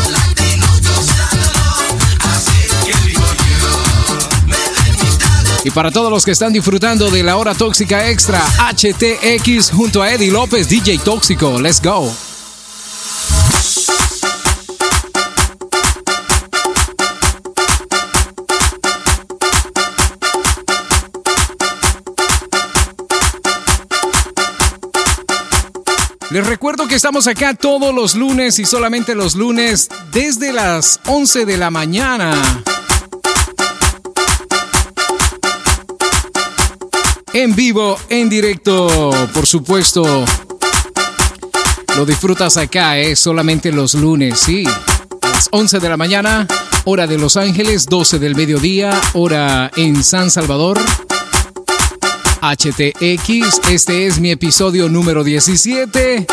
Y 5.64 5.70
para 5.70 5.91
todos 5.91 6.11
los 6.11 6.24
que 6.24 6.30
están 6.30 6.53
disfrutando 6.53 7.11
de 7.11 7.22
la 7.22 7.36
hora 7.36 7.55
tóxica 7.55 8.09
extra, 8.09 8.43
HTX 8.72 9.70
junto 9.70 10.01
a 10.03 10.12
Eddie 10.12 10.30
López, 10.30 10.68
DJ 10.68 10.99
Tóxico. 10.99 11.61
Let's 11.61 11.82
go. 11.82 12.28
Les 26.31 26.47
recuerdo 26.47 26.87
que 26.87 26.95
estamos 26.95 27.26
acá 27.26 27.55
todos 27.55 27.95
los 27.95 28.14
lunes 28.14 28.59
y 28.59 28.66
solamente 28.66 29.14
los 29.14 29.35
lunes 29.35 29.89
desde 30.12 30.53
las 30.53 31.01
11 31.07 31.47
de 31.47 31.57
la 31.57 31.70
mañana. 31.70 32.62
En 37.33 37.55
vivo, 37.55 37.99
en 38.11 38.29
directo, 38.29 39.11
por 39.33 39.47
supuesto. 39.47 40.26
Lo 41.97 42.05
disfrutas 42.05 42.59
acá, 42.59 42.99
¿eh? 42.99 43.16
Solamente 43.16 43.72
los 43.72 43.95
lunes, 43.95 44.39
sí. 44.39 44.64
Las 45.22 45.49
11 45.51 45.81
de 45.81 45.89
la 45.89 45.97
mañana, 45.97 46.47
hora 46.85 47.07
de 47.07 47.16
Los 47.16 47.39
Ángeles, 47.39 47.87
12 47.87 48.18
del 48.18 48.35
mediodía, 48.35 49.01
hora 49.14 49.70
en 49.76 50.05
San 50.05 50.31
Salvador. 50.31 50.79
HTX, 52.41 53.61
este 53.70 54.07
es 54.07 54.20
mi 54.20 54.30
episodio 54.30 54.89
número 54.89 55.24
17. 55.24 56.26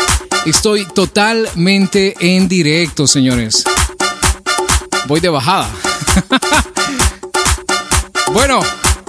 Estoy 0.44 0.86
totalmente 0.86 2.14
en 2.20 2.48
directo, 2.48 3.06
señores. 3.06 3.64
Voy 5.06 5.20
de 5.20 5.28
bajada. 5.28 5.68
bueno, 8.32 8.60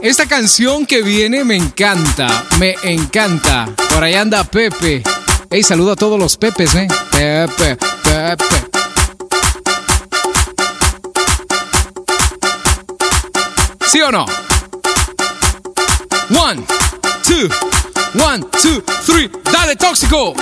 esta 0.01 0.25
canción 0.25 0.85
que 0.85 1.03
viene 1.03 1.43
me 1.43 1.55
encanta, 1.55 2.45
me 2.59 2.75
encanta. 2.83 3.69
Por 3.93 4.03
ahí 4.03 4.15
anda 4.15 4.43
Pepe. 4.43 5.03
Hey, 5.49 5.63
saludo 5.63 5.93
a 5.93 5.95
todos 5.95 6.19
los 6.19 6.35
Pepes, 6.37 6.75
¿eh? 6.75 6.87
Pepe, 7.11 7.77
Pepe. 8.03 8.45
¿Sí 13.87 14.01
o 14.01 14.11
no? 14.11 14.25
One, 16.29 16.63
two, 17.27 17.49
One, 18.17 18.41
two, 18.61 18.81
three. 19.03 19.27
Dale, 19.27 19.75
tóxico. 19.75 20.33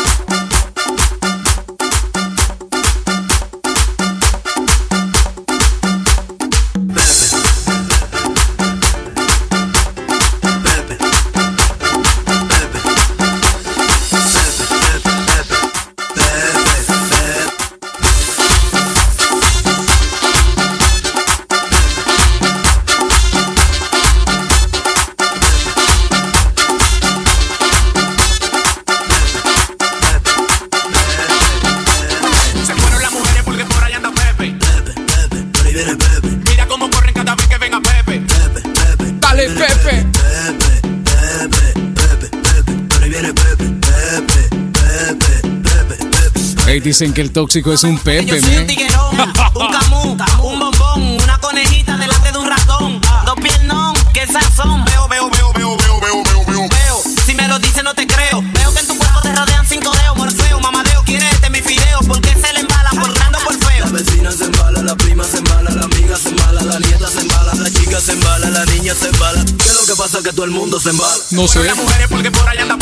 Dicen 46.86 47.14
que 47.14 47.22
el 47.22 47.32
tóxico 47.32 47.74
es 47.74 47.84
un 47.84 47.98
Pepe, 47.98 48.28
Yo 48.28 48.40
soy 48.40 48.58
un 48.58 48.68
tiguerón, 48.68 49.20
un 49.56 49.72
camú, 49.72 50.18
un 50.44 50.60
bombón, 50.60 51.02
una 51.24 51.38
conejita 51.40 51.98
delante 51.98 52.32
de 52.32 52.38
un 52.38 52.48
ratón. 52.48 53.02
Dos 53.26 53.36
piernón, 53.42 53.96
qué 54.14 54.28
sazón. 54.28 54.86
Veo, 54.86 55.08
veo, 55.08 55.28
veo, 55.32 55.52
veo, 55.54 55.78
veo, 55.78 56.00
veo, 56.00 56.24
veo, 56.24 56.46
veo. 56.46 56.70
Veo, 56.70 57.02
si 57.26 57.34
me 57.34 57.48
lo 57.48 57.58
dices 57.58 57.84
no 57.84 57.96
te 57.96 58.06
creo. 58.06 58.44
Veo 58.54 58.72
que 58.72 58.82
en 58.82 58.88
tu 58.88 58.96
cuerpo 59.00 59.20
te 59.22 59.34
rodean 59.34 59.66
cinco 59.68 59.92
dedos. 59.94 60.16
Morfeo, 60.16 60.60
mamadeo, 60.60 61.02
quiere 61.04 61.28
este 61.32 61.50
mi 61.50 61.60
fideo. 61.60 62.02
Porque 62.08 62.30
se 62.36 62.54
le 62.54 62.60
embalan 62.60 62.96
por 63.00 63.12
grande 63.16 63.40
o 63.40 63.46
por 63.46 63.58
feo. 63.58 63.86
La 63.86 63.92
vecina 63.92 64.32
se 64.32 64.44
embala, 64.44 64.84
la 64.84 64.96
prima 64.96 65.24
se 65.24 65.38
embala, 65.38 65.72
la 65.72 65.86
amiga 65.86 66.16
se 66.18 66.30
embala, 66.30 66.62
la 66.62 66.80
nieta 66.80 67.08
se 67.08 67.22
embala, 67.22 67.54
la 67.56 67.72
chica 67.72 68.00
se 68.00 68.12
embala, 68.12 68.50
la 68.52 68.66
niña 68.66 68.94
se 68.94 69.08
embala. 69.08 69.44
¿Qué 69.44 69.70
es 69.70 69.74
lo 69.74 69.88
que 69.88 69.96
pasa? 69.96 70.22
Que 70.22 70.32
todo 70.34 70.46
el 70.46 70.52
mundo 70.52 70.80
se 70.80 70.92
embala. 70.92 71.24
No 71.32 71.48
sé. 71.48 71.64
Las 71.64 71.78
mujeres 71.78 72.08
porque 72.10 72.30
por 72.30 72.48
ahí 72.48 72.60
anda 72.60 72.78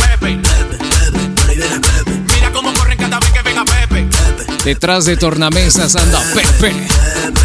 Detrás 4.64 5.04
de 5.04 5.18
tornamesas 5.18 5.98
anda 5.98 6.22
Pepe. 6.34 7.43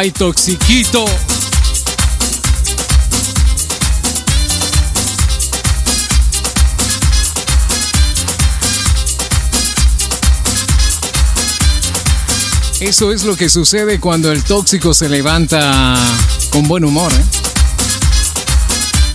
Ay, 0.00 0.12
toxiquito. 0.12 1.04
Eso 12.78 13.10
es 13.10 13.24
lo 13.24 13.34
que 13.34 13.48
sucede 13.48 13.98
cuando 13.98 14.30
el 14.30 14.44
tóxico 14.44 14.94
se 14.94 15.08
levanta 15.08 15.96
con 16.50 16.68
buen 16.68 16.84
humor. 16.84 17.12
¿eh? 17.12 17.24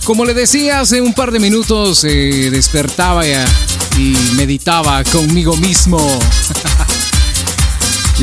Como 0.04 0.26
le 0.26 0.34
decía 0.34 0.80
hace 0.80 1.00
un 1.00 1.14
par 1.14 1.32
de 1.32 1.38
minutos, 1.38 2.04
eh, 2.04 2.50
despertaba 2.50 3.24
y, 3.26 4.14
meditaba 4.36 5.02
conmigo 5.04 5.56
mismo. 5.56 5.96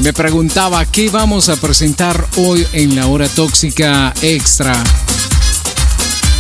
me 0.02 0.14
preguntaba 0.14 0.84
qué 0.86 1.10
vamos 1.10 1.50
a 1.50 1.56
presentar 1.58 2.28
hoy 2.38 2.66
en 2.74 2.96
la 2.96 3.06
hora 3.08 3.28
tóxica 3.30 4.14
extra. 4.22 4.74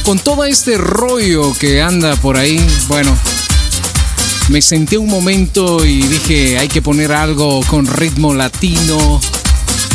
Con 0.03 0.18
todo 0.18 0.45
este 0.45 0.78
rollo 0.78 1.53
que 1.59 1.82
anda 1.82 2.16
por 2.16 2.38
ahí, 2.38 2.59
bueno, 2.88 3.16
me 4.49 4.62
senté 4.64 4.97
un 4.97 5.09
momento 5.09 5.86
y 5.86 6.01
dije, 6.01 6.57
hay 6.57 6.70
que 6.70 6.82
poner 6.82 7.12
algo 7.12 7.62
con 7.68 7.86
ritmo 7.86 8.34
latino, 8.34 9.22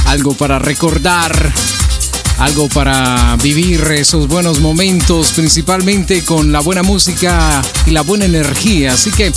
algo 0.06 0.34
para 0.34 0.60
recordar, 0.60 1.52
algo 2.38 2.68
para 2.68 3.36
vivir 3.42 3.80
esos 3.92 4.28
buenos 4.28 4.60
momentos, 4.60 5.32
principalmente 5.32 6.22
con 6.22 6.52
la 6.52 6.60
buena 6.60 6.84
música 6.84 7.60
y 7.84 7.90
la 7.90 8.02
buena 8.02 8.26
energía. 8.26 8.92
Así 8.92 9.10
que 9.10 9.32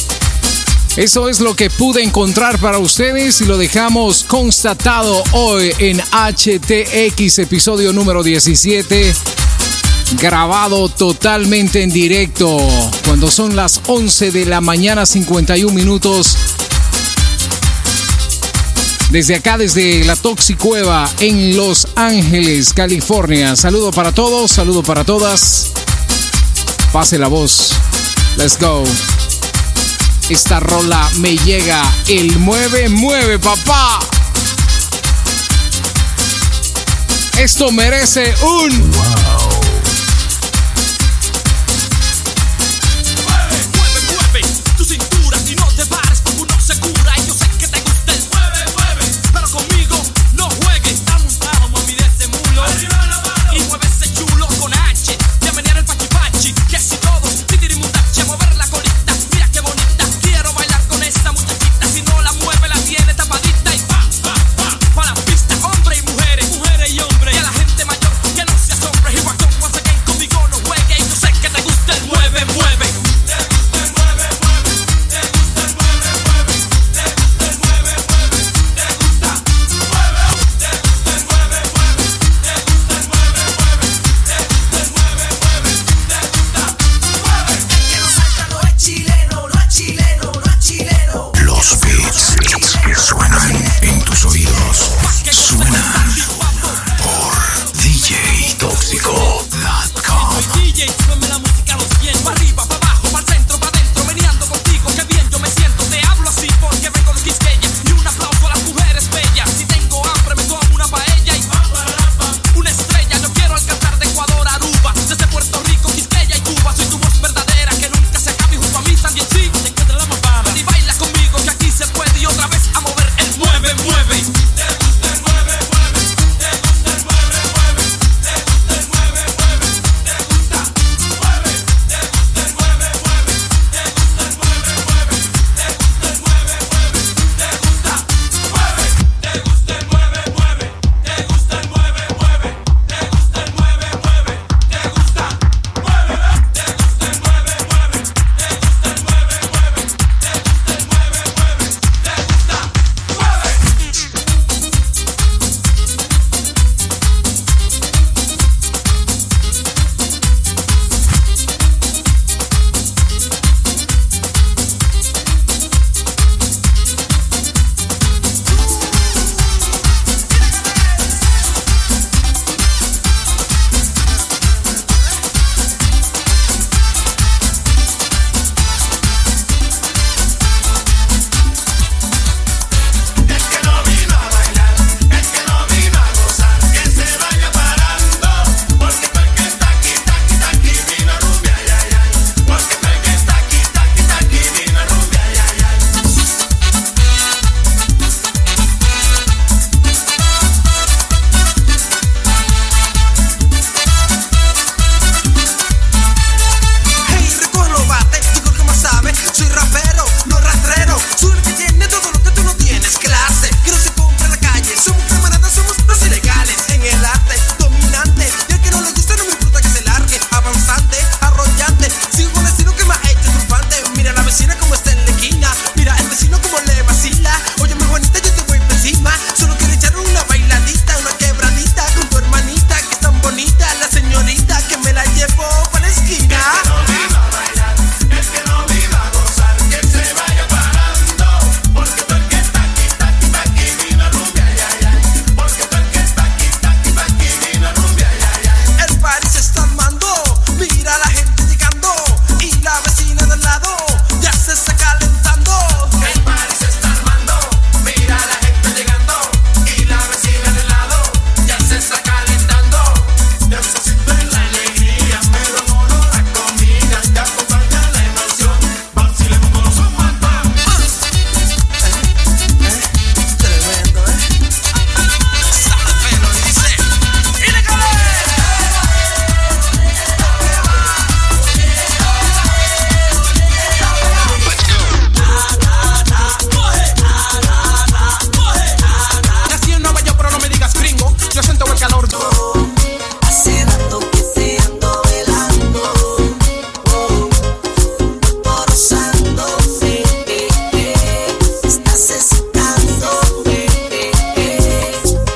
eso 1.00 1.30
es 1.30 1.40
lo 1.40 1.56
que 1.56 1.70
pude 1.70 2.04
encontrar 2.04 2.60
para 2.60 2.78
ustedes 2.78 3.40
y 3.40 3.46
lo 3.46 3.58
dejamos 3.58 4.26
constatado 4.26 5.24
hoy 5.32 5.72
en 5.80 5.98
HTX, 6.00 7.40
episodio 7.40 7.94
número 7.94 8.22
17 8.22 9.16
grabado 10.20 10.90
totalmente 10.90 11.84
en 11.84 11.92
directo 11.92 12.58
cuando 13.06 13.32
son 13.32 13.56
las 13.56 13.80
11 13.88 14.32
de 14.32 14.46
la 14.46 14.60
mañana 14.60 15.06
51 15.06 15.74
minutos 15.74 16.36
desde 19.10 19.36
acá 19.36 19.58
desde 19.58 20.04
la 20.04 20.18
Toxicueva 20.18 21.10
en 21.22 21.56
Los 21.56 21.88
Ángeles, 21.96 22.74
California. 22.74 23.56
Saludo 23.56 23.92
para 23.92 24.12
todos, 24.12 24.52
saludo 24.52 24.84
para 24.84 25.06
todas. 25.06 25.72
Pase 26.92 27.18
la 27.18 27.30
voz. 27.30 27.72
Let's 28.38 28.60
go. 28.60 28.84
Esta 30.30 30.60
rola 30.60 31.10
me 31.18 31.36
llega 31.38 31.82
el 32.08 32.38
mueve 32.38 32.88
mueve, 32.88 33.40
papá. 33.40 34.00
Esto 37.36 37.72
merece 37.72 38.36
un. 38.44 38.92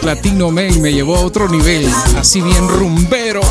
Latino 0.06 0.52
Men 0.52 0.82
me 0.82 0.92
llevó 0.92 1.16
a 1.16 1.22
otro 1.22 1.48
nivel, 1.48 1.88
así 2.18 2.42
bien 2.42 2.68
rumbero. 2.68 3.42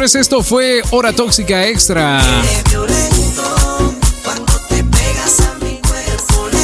señores, 0.00 0.14
esto 0.14 0.42
fue 0.42 0.82
Hora 0.92 1.12
Tóxica 1.12 1.66
Extra. 1.66 2.22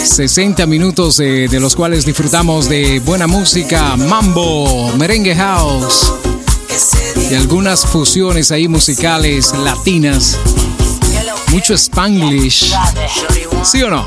60 0.04 0.64
minutos 0.66 1.18
de, 1.18 1.46
de, 1.46 1.60
los 1.60 1.76
cuales 1.76 2.06
disfrutamos 2.06 2.66
de 2.70 3.00
buena 3.00 3.26
música, 3.26 3.94
mambo, 3.96 4.90
merengue 4.96 5.34
house 5.34 6.14
y 7.30 7.34
algunas 7.34 7.84
fusiones 7.84 8.50
ahí 8.52 8.68
musicales 8.68 9.52
latinas. 9.52 10.38
Mucho 11.48 11.74
spanglish. 11.74 12.72
¿Sí 13.64 13.82
o 13.82 13.90
no? 13.90 14.06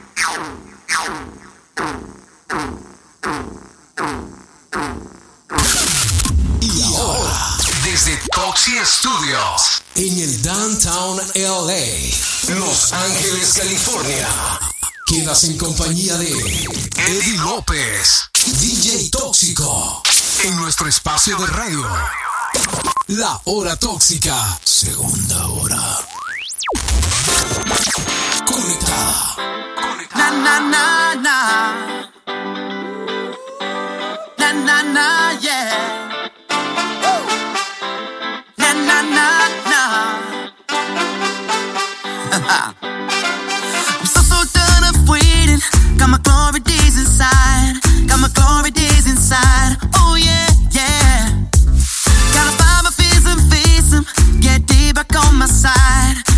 Y 6.61 6.83
ahora, 6.95 7.57
desde 7.83 8.19
Toxi 8.33 8.73
Studios, 8.85 9.83
en 9.95 10.19
el 10.19 10.41
Downtown 10.43 11.17
LA, 11.33 12.55
Los 12.55 12.93
Ángeles, 12.93 13.53
California. 13.53 14.27
Quedas 15.07 15.43
en 15.45 15.57
compañía 15.57 16.15
de 16.17 16.29
Eddie 16.29 17.37
López, 17.39 18.21
DJ 18.59 19.09
Tóxico, 19.09 20.03
en 20.43 20.55
nuestro 20.57 20.87
espacio 20.87 21.35
de 21.37 21.47
radio. 21.47 21.87
La 23.07 23.41
hora 23.45 23.75
tóxica, 23.75 24.59
segunda 24.63 25.47
hora. 25.47 25.97
Conectada. 28.45 29.05
Conectada. 29.79 30.15
Na, 30.15 30.29
na, 30.29 30.59
na, 30.59 31.15
na. 31.15 31.37
Na, 34.37 34.83
na, 34.83 35.31
yeah. 35.41 36.21
Oh. 37.03 37.23
Na, 38.57 38.73
na, 38.73 38.97
na. 39.71 39.81
I'm 43.99 44.05
so, 44.05 44.21
so 44.21 44.37
done 44.53 44.83
of 44.89 45.09
waiting. 45.09 45.61
Got 45.97 46.09
my 46.09 46.19
glory 46.19 46.59
days 46.59 46.97
inside. 46.97 47.79
Got 48.07 48.19
my 48.19 48.29
glory 48.33 48.71
days 48.71 49.07
inside. 49.09 49.77
Oh, 49.95 50.15
yeah, 50.15 50.47
yeah. 50.71 51.29
Gotta 52.33 52.51
find 52.57 52.83
my. 52.83 52.91
Get 54.39 54.65
deep 54.65 54.95
back 54.95 55.15
on 55.15 55.37
my 55.37 55.45
side 55.45 56.30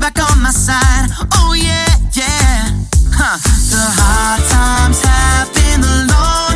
back 0.00 0.18
on 0.18 0.42
my 0.42 0.50
side. 0.50 1.08
Oh 1.32 1.54
yeah, 1.54 1.86
yeah. 2.12 2.70
Huh. 3.12 3.38
The 3.70 3.84
hard 3.98 4.42
times 4.50 5.00
have 5.02 5.52
been 5.54 5.80
the 5.80 6.12
lonely. 6.12 6.55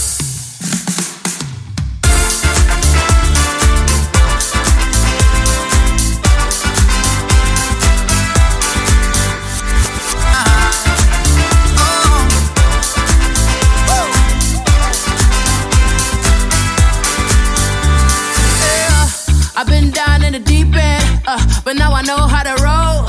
Uh, 21.27 21.61
but 21.63 21.75
now 21.75 21.93
I 21.93 22.01
know 22.01 22.17
how 22.17 22.43
to 22.43 22.55
roll. 22.63 23.05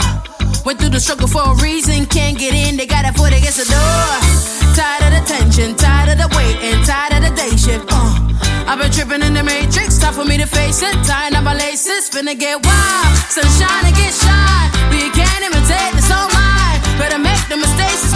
Went 0.64 0.78
through 0.78 0.90
the 0.90 1.00
struggle 1.00 1.28
for 1.28 1.42
a 1.42 1.54
reason. 1.62 2.06
Can't 2.06 2.38
get 2.38 2.54
in, 2.54 2.76
they 2.76 2.86
got 2.86 3.04
a 3.04 3.12
foot 3.12 3.32
against 3.32 3.58
the 3.58 3.68
door. 3.68 4.06
Tired 4.76 5.04
of 5.08 5.12
the 5.16 5.22
tension, 5.26 5.76
tired 5.76 6.12
of 6.12 6.18
the 6.18 6.28
waiting, 6.36 6.78
tired 6.84 7.12
of 7.16 7.22
the 7.24 7.32
day 7.34 7.56
shift. 7.56 7.88
Uh. 7.90 8.22
I've 8.68 8.78
been 8.78 8.92
tripping 8.92 9.22
in 9.22 9.34
the 9.34 9.42
matrix, 9.42 9.98
time 9.98 10.14
for 10.14 10.24
me 10.24 10.38
to 10.38 10.46
face 10.46 10.82
it. 10.82 10.94
Tying 11.04 11.34
up 11.34 11.44
my 11.44 11.54
laces, 11.54 12.08
finna 12.10 12.38
get 12.38 12.64
wild. 12.64 13.16
Sunshine 13.28 13.86
and 13.90 13.96
get 13.96 14.14
shy. 14.14 14.70
But 14.88 14.98
you 15.02 15.10
can't 15.10 15.42
imitate, 15.42 15.92
it's 15.98 16.10
online. 16.10 16.78
Better 16.98 17.18
make 17.18 17.42
the 17.48 17.56
mistakes. 17.56 18.11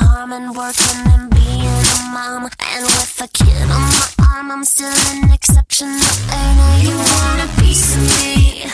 harm 0.00 0.32
in 0.32 0.52
working 0.52 1.04
and 1.12 1.28
being 1.30 1.68
a 1.68 1.98
mom. 2.12 2.48
And 2.48 2.84
with 2.84 3.20
a 3.20 3.28
kid 3.28 3.62
on 3.68 3.84
my 4.00 4.08
arm, 4.32 4.50
I'm 4.50 4.64
still 4.64 4.92
an 5.12 5.32
exceptional 5.32 6.00
earner. 6.32 6.72
You 6.80 6.96
want 6.96 7.44
a 7.44 7.48
piece 7.60 7.96
of 7.96 8.02
me? 8.20 8.64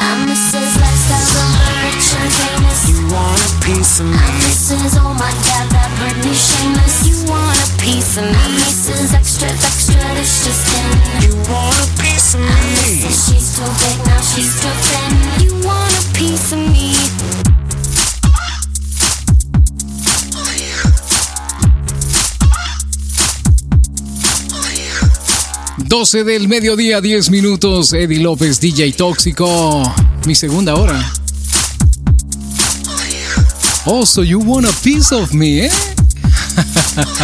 I'm 0.00 0.28
Mrs. 0.28 0.72
lifestyle 0.80 1.28
the 1.32 1.44
rich 1.84 2.08
and 2.20 2.30
famous. 2.40 2.80
You 2.90 2.98
want 3.08 3.40
a 3.40 3.52
piece 3.64 4.00
of 4.00 4.06
me? 4.06 4.16
I'm 4.16 4.36
Mrs. 4.44 4.92
oh 5.00 5.14
my 5.14 5.32
god, 5.48 5.66
that 5.72 5.90
Britney 5.98 6.36
shameless. 6.36 6.96
You 7.08 7.16
want 7.30 7.56
a 7.56 7.68
piece 7.80 8.16
of 8.18 8.24
me? 8.24 8.36
I'm 8.36 8.52
Mrs. 8.60 9.14
extra, 9.14 9.48
extra 9.48 10.00
this 10.16 10.44
just 10.44 10.66
in. 10.76 10.90
You 11.24 11.32
want 11.48 11.76
a 11.80 11.88
piece 12.00 12.34
of 12.34 12.40
me? 12.40 12.48
I'm 12.48 12.68
Mrs. 12.84 13.16
she's 13.24 13.48
too 13.56 13.70
big, 13.80 13.98
now 14.06 14.20
she's 14.20 14.52
too 14.60 14.74
thin. 14.88 15.12
You 15.44 15.52
want 15.66 15.92
a 15.96 16.04
piece 16.12 16.52
of 16.52 16.58
me? 16.58 17.09
12 25.90 26.22
del 26.22 26.46
mediodía, 26.46 27.00
10 27.00 27.30
minutos. 27.30 27.92
Eddie 27.92 28.20
López, 28.20 28.60
DJ 28.60 28.92
Tóxico. 28.92 29.82
Mi 30.24 30.36
segunda 30.36 30.76
hora. 30.76 31.12
Oh, 33.86 34.06
so 34.06 34.22
you 34.22 34.38
want 34.38 34.68
a 34.68 34.72
piece 34.84 35.12
of 35.12 35.32
me, 35.32 35.66
eh? 35.66 35.70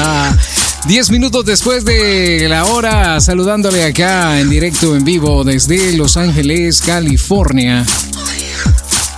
10 0.89 1.11
minutos 1.11 1.45
después 1.45 1.85
de 1.85 2.49
la 2.49 2.64
hora, 2.64 3.21
saludándole 3.21 3.85
acá 3.85 4.41
en 4.41 4.51
directo, 4.51 4.97
en 4.97 5.05
vivo, 5.05 5.45
desde 5.45 5.93
Los 5.93 6.17
Ángeles, 6.17 6.83
California. 6.85 7.87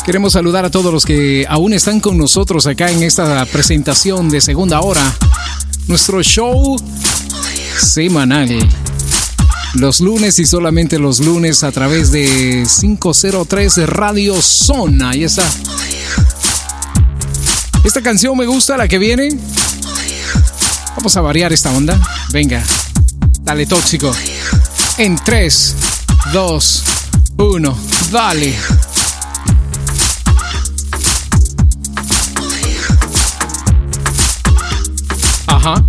Queremos 0.04 0.34
saludar 0.34 0.66
a 0.66 0.70
todos 0.70 0.92
los 0.92 1.06
que 1.06 1.46
aún 1.48 1.72
están 1.72 2.00
con 2.00 2.18
nosotros 2.18 2.66
acá 2.66 2.90
en 2.90 3.02
esta 3.02 3.46
presentación 3.46 4.28
de 4.28 4.42
segunda 4.42 4.82
hora. 4.82 5.16
Nuestro 5.86 6.22
show 6.22 6.76
semanal 7.78 8.68
los 9.74 10.00
lunes 10.00 10.38
y 10.38 10.46
solamente 10.46 10.98
los 10.98 11.20
lunes 11.20 11.62
a 11.64 11.72
través 11.72 12.10
de 12.10 12.66
503 12.80 13.86
Radio 13.88 14.40
Zona. 14.40 15.10
Ahí 15.10 15.24
está. 15.24 15.44
Esta 17.84 18.02
canción 18.02 18.36
me 18.36 18.46
gusta, 18.46 18.76
la 18.76 18.88
que 18.88 18.98
viene. 18.98 19.28
Vamos 20.96 21.16
a 21.16 21.20
variar 21.20 21.52
esta 21.52 21.70
onda. 21.70 22.00
Venga, 22.32 22.62
dale 23.42 23.66
tóxico. 23.66 24.12
En 24.98 25.16
3, 25.16 25.76
2, 26.32 26.84
1, 27.36 27.78
dale. 28.10 28.54
Ajá. 35.46 35.84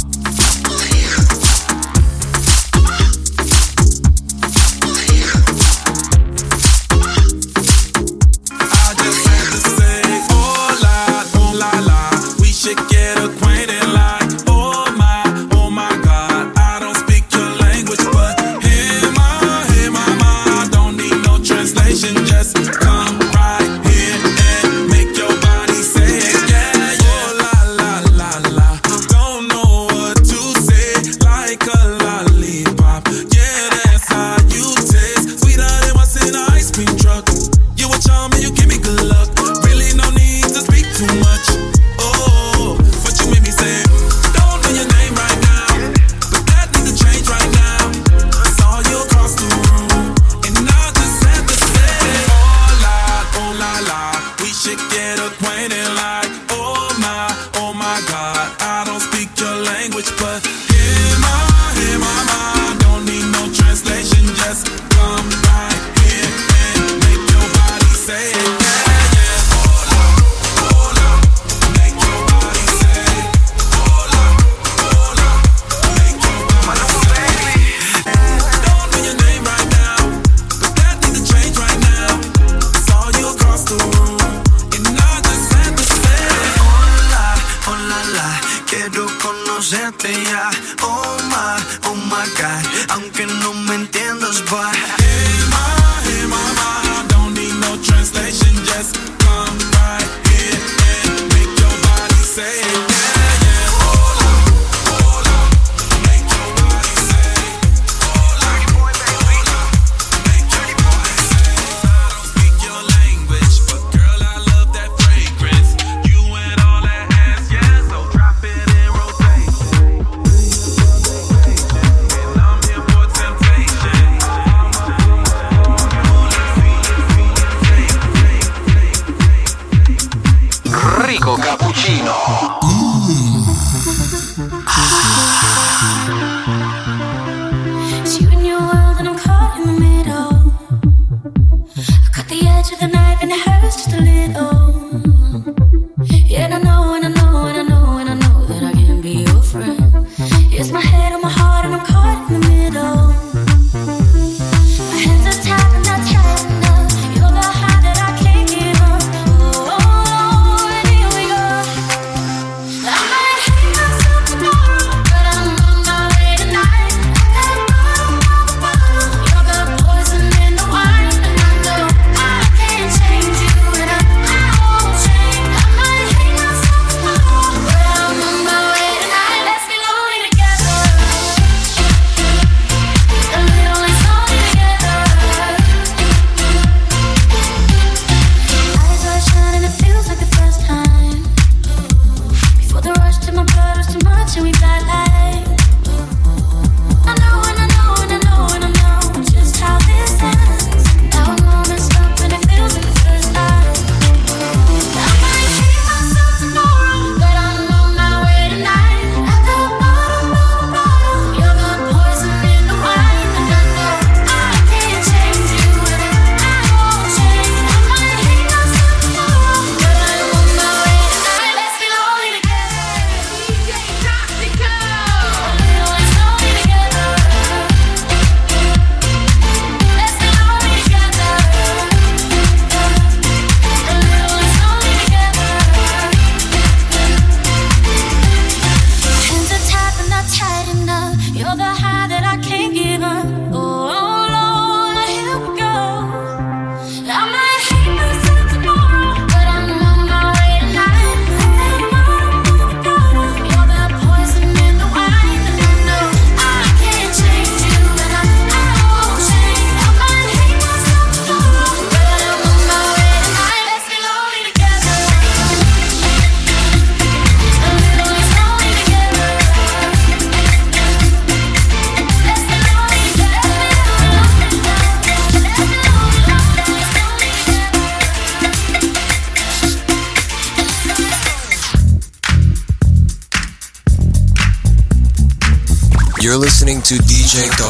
Listening 287.32 287.69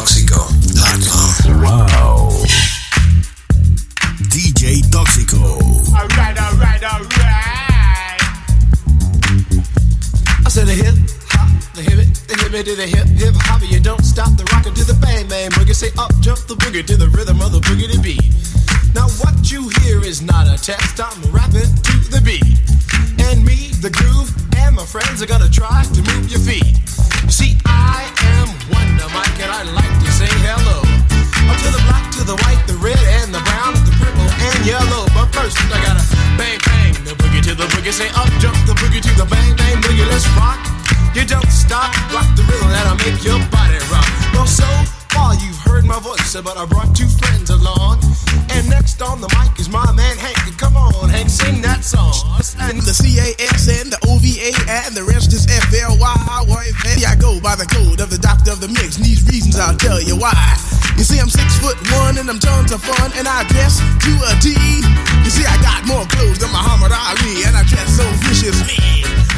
boogie. 37.90 37.94
Say 37.94 38.10
up 38.10 38.30
jump 38.40 38.58
the 38.66 38.74
boogie 38.74 39.02
to 39.02 39.14
the 39.16 39.26
bang 39.26 39.56
bang 39.56 39.82
boogie. 39.82 40.08
Let's 40.10 40.28
rock. 40.38 40.60
You 41.16 41.26
don't 41.26 41.50
stop, 41.50 41.94
rock 42.14 42.28
the 42.36 42.44
rhythm 42.44 42.70
that'll 42.70 42.96
make 42.98 43.24
your 43.24 43.40
body 43.50 43.80
rock. 43.92 44.06
Well, 44.34 44.46
so 44.46 44.66
far 45.10 45.34
you've 45.36 45.58
heard 45.58 45.86
my 45.86 46.00
voice, 46.00 46.36
but 46.36 46.56
I 46.58 46.66
brought 46.66 46.96
two 46.96 47.08
friends 47.08 47.50
along. 47.50 48.00
And 48.52 48.70
next 48.70 49.02
on 49.02 49.22
the 49.22 49.30
mic 49.38 49.60
is 49.60 49.70
my 49.70 49.86
man 49.94 50.18
Hank. 50.18 50.58
Come 50.58 50.76
on, 50.76 51.10
Hank, 51.10 51.30
sing 51.30 51.62
that 51.62 51.84
song. 51.84 52.14
And 52.60 52.82
the 52.82 52.94
CAS 52.94 53.70
and 53.70 53.92
the 53.94 54.00
OVA 54.10 54.52
and 54.68 54.96
the 54.96 55.04
rest 55.04 55.34
is 55.34 55.46
FLY. 55.46 55.98
Why 55.98 56.70
I 57.10 57.16
go 57.16 57.40
by 57.40 57.56
the 57.56 57.66
code 57.66 58.02
of 58.02 58.10
the 58.10 58.22
doctor 58.22 58.52
of 58.52 58.62
the 58.62 58.68
mix. 58.68 58.98
And 58.98 59.06
these 59.06 59.26
reasons 59.26 59.58
I'll 59.58 59.78
tell 59.78 60.02
you 60.02 60.14
why. 60.14 60.36
You 61.00 61.08
see, 61.08 61.18
I'm 61.18 61.32
six 61.32 61.58
foot 61.58 61.80
one 61.96 62.20
and 62.20 62.30
I'm 62.30 62.38
tons 62.38 62.70
of 62.76 62.84
fun 62.84 63.10
and 63.16 63.26
I 63.26 63.48
dress 63.50 63.80
to 63.80 64.12
a 64.30 64.32
T. 64.44 64.54
You 65.24 65.32
see, 65.32 65.48
I 65.48 65.56
got 65.64 65.88
more 65.88 66.06
clothes 66.12 66.38
than 66.38 66.52
Muhammad 66.52 66.92
Ali 66.92 67.48
and 67.48 67.56
I 67.56 67.64
dress 67.66 67.98
so 67.98 68.06
viciously. 68.28 68.78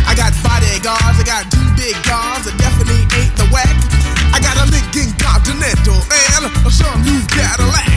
I 0.04 0.18
got 0.18 0.34
bodyguards, 0.42 1.16
I 1.16 1.24
got 1.24 1.48
two 1.48 1.64
big 1.78 1.96
cars 2.04 2.50
that 2.50 2.58
definitely 2.58 3.06
ain't 3.16 3.36
the 3.38 3.48
whack. 3.54 3.72
I 4.34 4.42
got 4.44 4.58
a 4.58 4.66
Lincoln 4.68 5.16
Continental 5.22 5.96
and 5.96 6.48
a 6.48 6.52
new 7.06 7.22
Cadillac. 7.32 7.92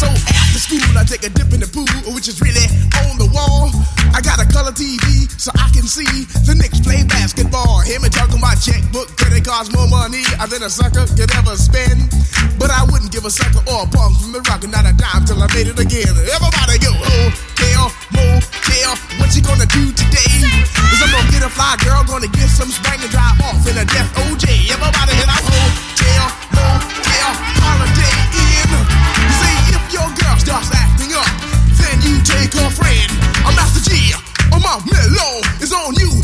So 0.00 0.08
after 0.08 0.56
school, 0.56 0.80
I 0.96 1.04
take 1.04 1.28
a 1.28 1.30
dip 1.30 1.52
in 1.52 1.60
the 1.60 1.68
pool, 1.68 1.84
which 2.16 2.24
is 2.24 2.40
really 2.40 2.64
on 3.04 3.20
the 3.20 3.28
wall. 3.36 3.68
I 4.16 4.24
got 4.24 4.40
a 4.40 4.48
color 4.48 4.72
TV 4.72 5.28
so 5.36 5.52
I 5.60 5.68
can 5.76 5.84
see 5.84 6.24
the 6.48 6.56
Knicks 6.56 6.80
play 6.80 7.04
basketball. 7.04 7.84
Hear 7.84 8.00
me 8.00 8.08
talking 8.08 8.40
my 8.40 8.56
checkbook, 8.56 9.12
credit 9.20 9.44
cards, 9.44 9.68
more 9.76 9.84
money 9.92 10.24
than 10.48 10.64
a 10.64 10.72
sucker 10.72 11.04
could 11.04 11.28
ever 11.36 11.52
spend. 11.52 12.08
But 12.56 12.72
I 12.72 12.88
wouldn't 12.88 13.12
give 13.12 13.28
a 13.28 13.30
sucker 13.30 13.60
or 13.68 13.84
a 13.84 13.88
punk 13.92 14.16
from 14.24 14.32
the 14.32 14.40
rock 14.48 14.64
and 14.64 14.72
not 14.72 14.88
a 14.88 14.96
dime 14.96 15.28
till 15.28 15.36
I 15.36 15.52
made 15.52 15.68
it 15.68 15.76
again. 15.76 16.16
Everybody 16.16 16.80
go, 16.80 16.96
oh, 16.96 17.28
hotel, 17.60 17.92
motel, 18.16 18.96
what 19.20 19.36
you 19.36 19.44
gonna 19.44 19.68
do 19.68 19.92
today? 19.92 20.32
Is 20.96 21.00
I'm 21.04 21.12
gonna 21.12 21.28
get 21.28 21.44
a 21.44 21.52
fly 21.52 21.76
girl, 21.84 22.08
gonna 22.08 22.32
get 22.32 22.48
some 22.48 22.72
spring 22.72 23.04
and 23.04 23.12
drive 23.12 23.36
off 23.44 23.60
in 23.68 23.76
a 23.76 23.84
death 23.84 24.08
OJ. 24.32 24.48
Everybody 24.72 25.12
hit 25.12 25.28
a 25.28 25.36
oh, 25.36 25.44
hotel, 25.44 26.24
motel, 26.56 27.49
just 30.50 30.74
acting 30.74 31.14
up. 31.14 31.30
Then 31.78 32.02
you 32.02 32.18
take 32.26 32.50
a 32.58 32.66
friend. 32.74 33.10
I'm 33.46 33.54
Master 33.54 33.88
G, 33.88 34.10
I'm 34.50 34.62
Melo 34.82 35.59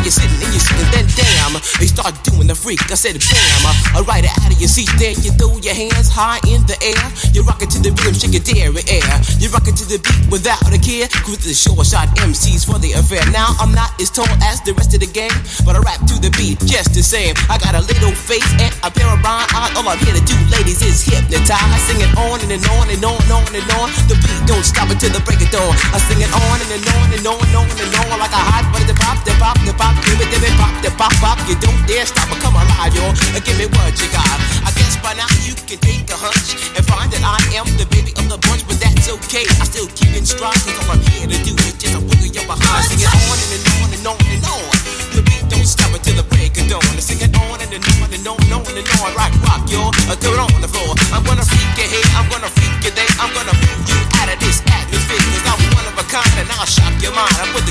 while 0.00 0.08
you're 0.08 0.16
sitting 0.16 0.40
and 0.40 0.52
you're 0.56 0.64
sitting. 0.64 0.88
Then 0.96 1.06
damn, 1.12 1.52
they 1.76 1.88
start 1.88 2.16
doing 2.24 2.48
the 2.48 2.56
freak. 2.56 2.80
I 2.88 2.96
said 2.96 3.20
bam, 3.20 3.64
I 3.92 4.00
ride 4.08 4.24
it 4.24 4.32
out 4.40 4.48
of 4.48 4.56
your 4.56 4.72
seat. 4.72 4.88
Then 4.96 5.12
you 5.20 5.30
throw 5.36 5.52
your 5.60 5.76
hands 5.76 6.08
high 6.08 6.40
in 6.48 6.64
the 6.64 6.76
air. 6.80 7.04
You 7.36 7.44
rock 7.44 7.60
it 7.60 7.68
to 7.76 7.78
the 7.84 7.92
rhythm, 7.92 8.16
shake 8.16 8.32
your 8.32 8.44
dairy 8.44 8.80
air. 8.88 9.12
You 9.36 9.52
rock 9.52 9.68
it 9.68 9.76
to 9.76 9.84
the 9.84 10.00
beat 10.00 10.24
without 10.32 10.64
a 10.64 10.80
care. 10.80 11.04
Cruise 11.20 11.44
the 11.44 11.52
short 11.52 11.84
shot 11.84 12.08
MCs 12.16 12.64
for 12.64 12.80
the 12.80 12.96
affair. 12.96 13.20
Now 13.28 13.52
I'm 13.60 13.76
not 13.76 13.92
as 14.00 14.08
tall 14.08 14.28
as 14.40 14.64
the 14.64 14.72
rest 14.72 14.96
of 14.96 15.04
the 15.04 15.10
gang, 15.10 15.34
but 15.68 15.76
I 15.76 15.84
rap 15.84 16.00
to 16.08 16.16
the 16.16 16.32
beat 16.40 16.56
just 16.64 16.96
the 16.96 17.04
same. 17.04 17.36
I 17.52 17.60
got 17.60 17.76
a 17.76 17.84
little 17.84 18.16
face 18.16 18.48
and 18.56 18.72
a 18.80 18.88
pair 18.88 19.08
of 19.12 19.20
rhyme 19.20 19.48
eyes. 19.52 19.76
All 19.76 19.84
I'm 19.84 20.00
here 20.00 20.16
to 20.16 20.24
do, 20.24 20.36
ladies, 20.48 20.80
is 20.80 21.04
hypnotize. 21.04 21.60
I 21.60 21.78
sing 21.84 22.00
it 22.00 22.12
on 22.16 22.40
and, 22.40 22.52
and 22.56 22.64
on 22.72 22.88
and 22.88 23.04
on 23.04 23.20
and 23.20 23.32
on 23.36 23.52
and 23.52 23.68
on. 23.76 23.92
The 24.08 24.16
beat 24.16 24.40
don't 24.48 24.64
stop 24.64 24.88
until 24.88 25.12
the 25.12 25.20
break 25.28 25.44
of 25.44 25.52
dawn. 25.52 25.76
I 25.92 26.00
sing 26.08 26.24
it 26.24 26.32
on 26.32 26.56
and, 26.56 26.72
and 26.72 26.84
on 26.88 27.08
and 27.12 27.24
on 27.28 27.36
and 27.44 27.56
on 27.60 27.68
and 27.68 27.92
on 28.00 28.16
like 28.16 28.32
a 28.32 28.40
hot 28.40 28.64
butter. 28.72 28.96
Pop, 28.96 29.18
the 29.24 29.32
pop, 29.38 29.56
the 29.64 29.72
pop, 29.74 29.89
give 30.04 30.20
it, 30.20 30.28
give 30.30 30.44
it, 30.44 30.54
pop, 30.60 30.72
the 30.82 30.90
pop, 30.94 31.14
pop. 31.22 31.38
You 31.48 31.56
don't 31.58 31.78
dare 31.86 32.06
stop 32.06 32.30
or 32.30 32.38
come 32.40 32.56
alive, 32.56 32.94
yo. 32.94 33.04
Give 33.42 33.56
me 33.58 33.66
what 33.72 33.94
you 33.98 34.08
got. 34.12 34.26
I 34.66 34.70
guess 34.76 34.96
by 35.00 35.14
now 35.14 35.28
you 35.42 35.54
can 35.66 35.78
take 35.80 36.06
a 36.10 36.18
hunch 36.18 36.54
and 36.76 36.84
find 36.86 37.08
that 37.12 37.22
I 37.24 37.38
am 37.56 37.66
the 37.80 37.86
baby 37.90 38.12
of 38.20 38.28
the 38.28 38.38
bunch, 38.46 38.66
but 38.68 38.78
that's 38.78 39.08
okay. 39.08 39.46
I 39.58 39.64
still 39.66 39.88
keep 39.96 40.14
in 40.14 40.24
stride, 40.26 40.58
cause 40.62 40.76
all 40.86 40.94
I'm 40.94 41.02
here 41.12 41.26
to 41.26 41.38
do 41.42 41.52
is 41.66 41.74
just 41.80 41.96
a 41.96 42.00
wiggle 42.00 42.30
your 42.30 42.46
behind. 42.46 42.84
Sing 42.86 43.00
it 43.00 43.10
on 43.10 43.38
and, 43.40 43.64
on 43.80 43.88
and 43.90 44.06
on 44.06 44.18
and 44.20 44.44
on. 44.46 44.70
The 45.16 45.22
beat 45.26 45.44
don't 45.50 45.66
stop 45.66 45.90
until 45.90 46.20
the 46.20 46.26
break 46.30 46.54
of 46.60 46.70
dawn. 46.70 46.84
I 46.94 47.02
sing 47.02 47.18
it 47.18 47.34
on 47.34 47.58
and, 47.58 47.72
on 47.74 48.10
and 48.12 48.26
on 48.26 48.38
and 48.38 48.52
on 48.54 48.62
and 48.66 48.88
on. 49.00 49.10
Rock, 49.18 49.34
rock, 49.42 49.62
yo. 49.66 49.90
Throw 50.20 50.36
it 50.36 50.42
on 50.42 50.60
the 50.60 50.70
floor. 50.70 50.94
I'm 51.10 51.24
gonna 51.24 51.46
freak 51.46 51.74
your 51.80 51.88
head, 51.88 52.06
I'm 52.14 52.28
gonna 52.30 52.50
freak 52.52 52.78
your 52.86 52.94
day. 52.94 53.08
I'm 53.18 53.32
gonna 53.32 53.54
move 53.56 53.82
you 53.88 53.98
out 54.20 54.28
of 54.30 54.38
this 54.38 54.60
atmosphere, 54.68 55.22
cause 55.34 55.46
I'm 55.48 55.60
one 55.74 55.86
of 55.88 55.96
a 55.98 56.04
kind 56.06 56.34
and 56.38 56.50
I'll 56.54 56.68
shock 56.68 56.94
your 57.02 57.14
mind. 57.16 57.34
I 57.40 57.48
put 57.50 57.64
the 57.66 57.69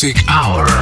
The 0.00 0.12
Toxic 0.12 0.28
Hour. 0.28 0.77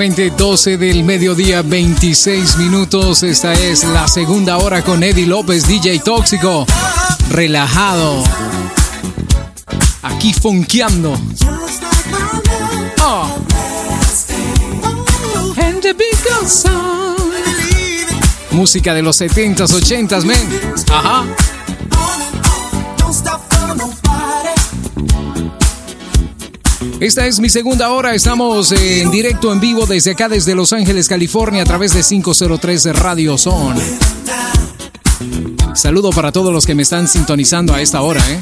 Exactamente 0.00 0.30
12 0.42 0.78
del 0.78 1.04
mediodía, 1.04 1.60
26 1.60 2.56
minutos. 2.56 3.22
Esta 3.22 3.52
es 3.52 3.84
la 3.84 4.08
segunda 4.08 4.56
hora 4.56 4.82
con 4.82 5.02
Eddie 5.02 5.26
López, 5.26 5.66
DJ 5.66 5.98
Tóxico. 5.98 6.64
Relajado. 7.28 8.24
Aquí 10.00 10.32
fonqueando. 10.32 11.12
On. 13.04 13.44
Música 18.52 18.94
de 18.94 19.02
los 19.02 19.20
70s, 19.20 19.68
80s, 19.68 20.24
men. 20.24 20.48
Ajá. 20.90 21.24
Esta 27.00 27.26
es 27.26 27.40
mi 27.40 27.48
segunda 27.48 27.90
hora. 27.92 28.14
Estamos 28.14 28.72
en 28.72 29.10
directo 29.10 29.50
en 29.54 29.58
vivo 29.58 29.86
desde 29.86 30.10
acá, 30.10 30.28
desde 30.28 30.54
Los 30.54 30.74
Ángeles, 30.74 31.08
California, 31.08 31.62
a 31.62 31.64
través 31.64 31.94
de 31.94 32.02
503 32.02 32.94
Radio 32.96 33.38
Son. 33.38 33.74
Saludo 35.74 36.10
para 36.10 36.30
todos 36.30 36.52
los 36.52 36.66
que 36.66 36.74
me 36.74 36.82
están 36.82 37.08
sintonizando 37.08 37.72
a 37.72 37.80
esta 37.80 38.02
hora, 38.02 38.22
¿eh? 38.30 38.38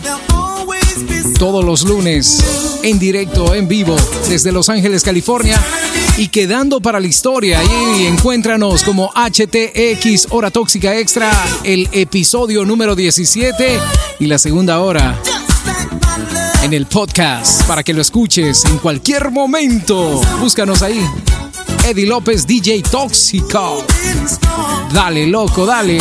Todos 1.39 1.65
los 1.65 1.85
lunes, 1.85 2.81
en 2.83 2.99
directo, 2.99 3.55
en 3.55 3.69
vivo, 3.69 3.95
desde 4.29 4.51
Los 4.51 4.69
Ángeles, 4.69 5.05
California. 5.05 5.63
Y 6.17 6.27
quedando 6.27 6.81
para 6.81 6.99
la 6.99 7.07
historia, 7.07 7.61
y 7.63 8.07
encuéntranos 8.07 8.83
como 8.83 9.13
HTX 9.15 10.27
Hora 10.31 10.51
Tóxica 10.51 10.99
Extra, 10.99 11.31
el 11.63 11.89
episodio 11.93 12.65
número 12.65 12.97
17 12.97 13.79
y 14.19 14.27
la 14.27 14.39
segunda 14.41 14.81
hora 14.81 15.17
en 16.63 16.73
el 16.73 16.87
podcast 16.87 17.67
para 17.67 17.83
que 17.83 17.93
lo 17.93 18.01
escuches 18.01 18.65
en 18.65 18.79
cualquier 18.79 19.31
momento. 19.31 20.21
Búscanos 20.41 20.83
ahí. 20.83 21.05
Eddie 21.87 22.07
López, 22.07 22.47
DJ 22.47 22.83
Tóxico. 22.83 23.85
Dale, 24.93 25.27
loco, 25.27 25.65
dale. 25.65 25.99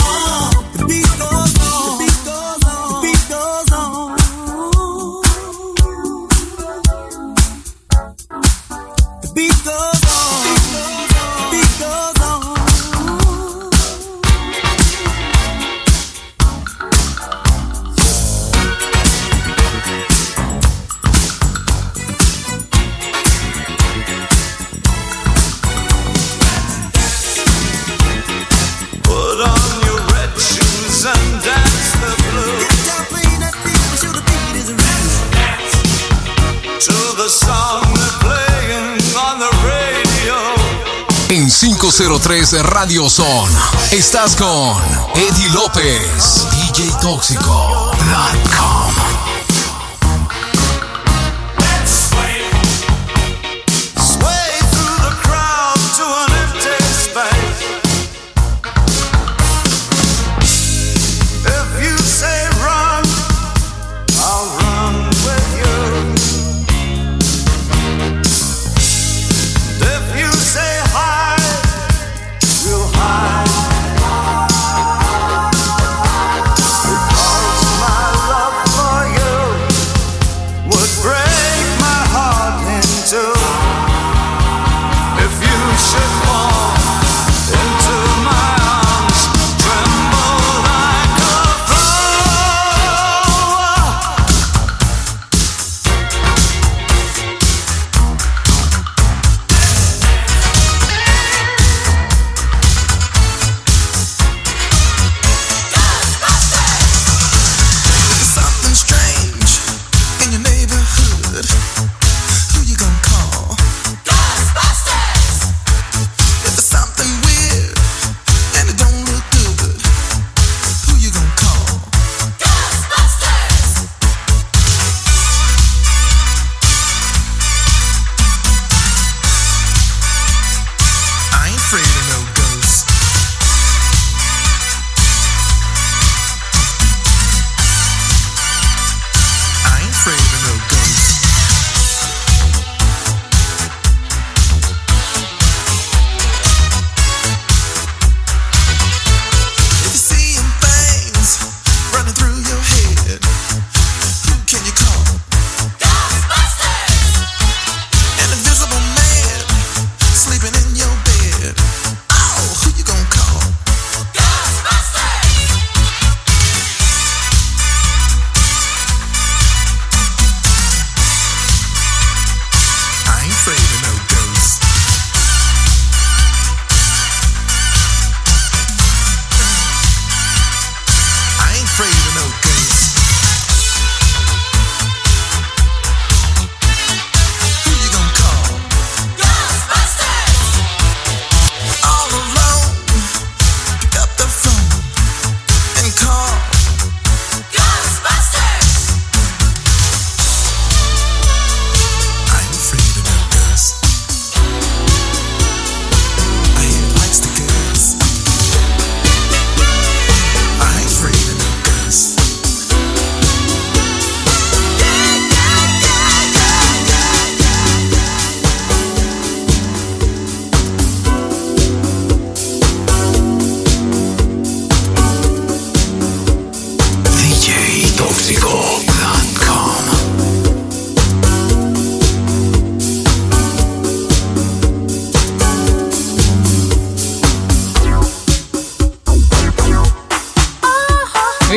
503 41.60 42.62
Radio 42.62 43.10
Son, 43.10 43.50
estás 43.92 44.36
con 44.36 44.78
Eddie 45.16 45.50
López, 45.50 46.48
DJ 46.52 46.92
Tóxico.com. 47.02 49.27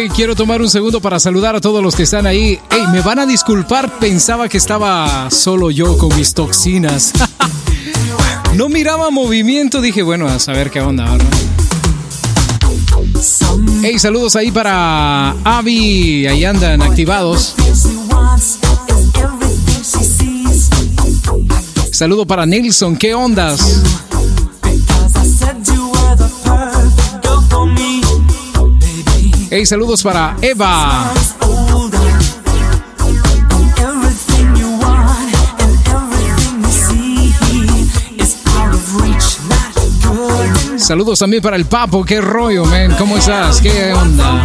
Quiero 0.09 0.35
tomar 0.35 0.63
un 0.63 0.71
segundo 0.71 1.01
para 1.01 1.21
saludar 1.21 1.57
a 1.57 1.61
todos 1.61 1.83
los 1.83 1.95
que 1.95 2.05
están 2.05 2.27
ahí. 2.27 2.59
Hey, 2.71 2.85
me 2.91 3.03
van 3.03 3.19
a 3.19 3.27
disculpar, 3.27 3.99
pensaba 3.99 4.49
que 4.49 4.57
estaba 4.57 5.31
solo 5.31 5.71
yo 5.71 5.99
con 5.99 6.17
mis 6.17 6.33
toxinas. 6.33 7.13
no 8.55 8.69
miraba 8.71 9.11
movimiento, 9.11 9.83
dije, 9.83 10.03
bueno, 10.03 10.27
a 10.27 10.39
saber 10.39 10.71
qué 10.71 10.81
onda, 10.81 11.05
¿no? 11.05 11.25
Hey, 13.83 13.99
saludos 13.99 14.37
ahí 14.37 14.51
para 14.51 15.33
Avi, 15.45 16.27
ahí 16.27 16.45
andan 16.45 16.81
activados. 16.81 17.55
Saludo 21.91 22.27
para 22.27 22.47
Nelson, 22.47 22.97
¿qué 22.97 23.15
ondas? 23.15 24.10
Hey, 29.53 29.67
saludos 29.67 30.05
para 30.05 30.37
Eva. 30.43 31.13
Saludos 40.77 41.19
también 41.19 41.43
para 41.43 41.57
el 41.57 41.67
Papo, 41.67 42.05
qué 42.05 42.21
rollo, 42.21 42.65
man. 42.65 42.95
¿Cómo 42.97 43.17
estás? 43.17 43.61
¿Qué 43.61 43.93
onda? 43.93 44.45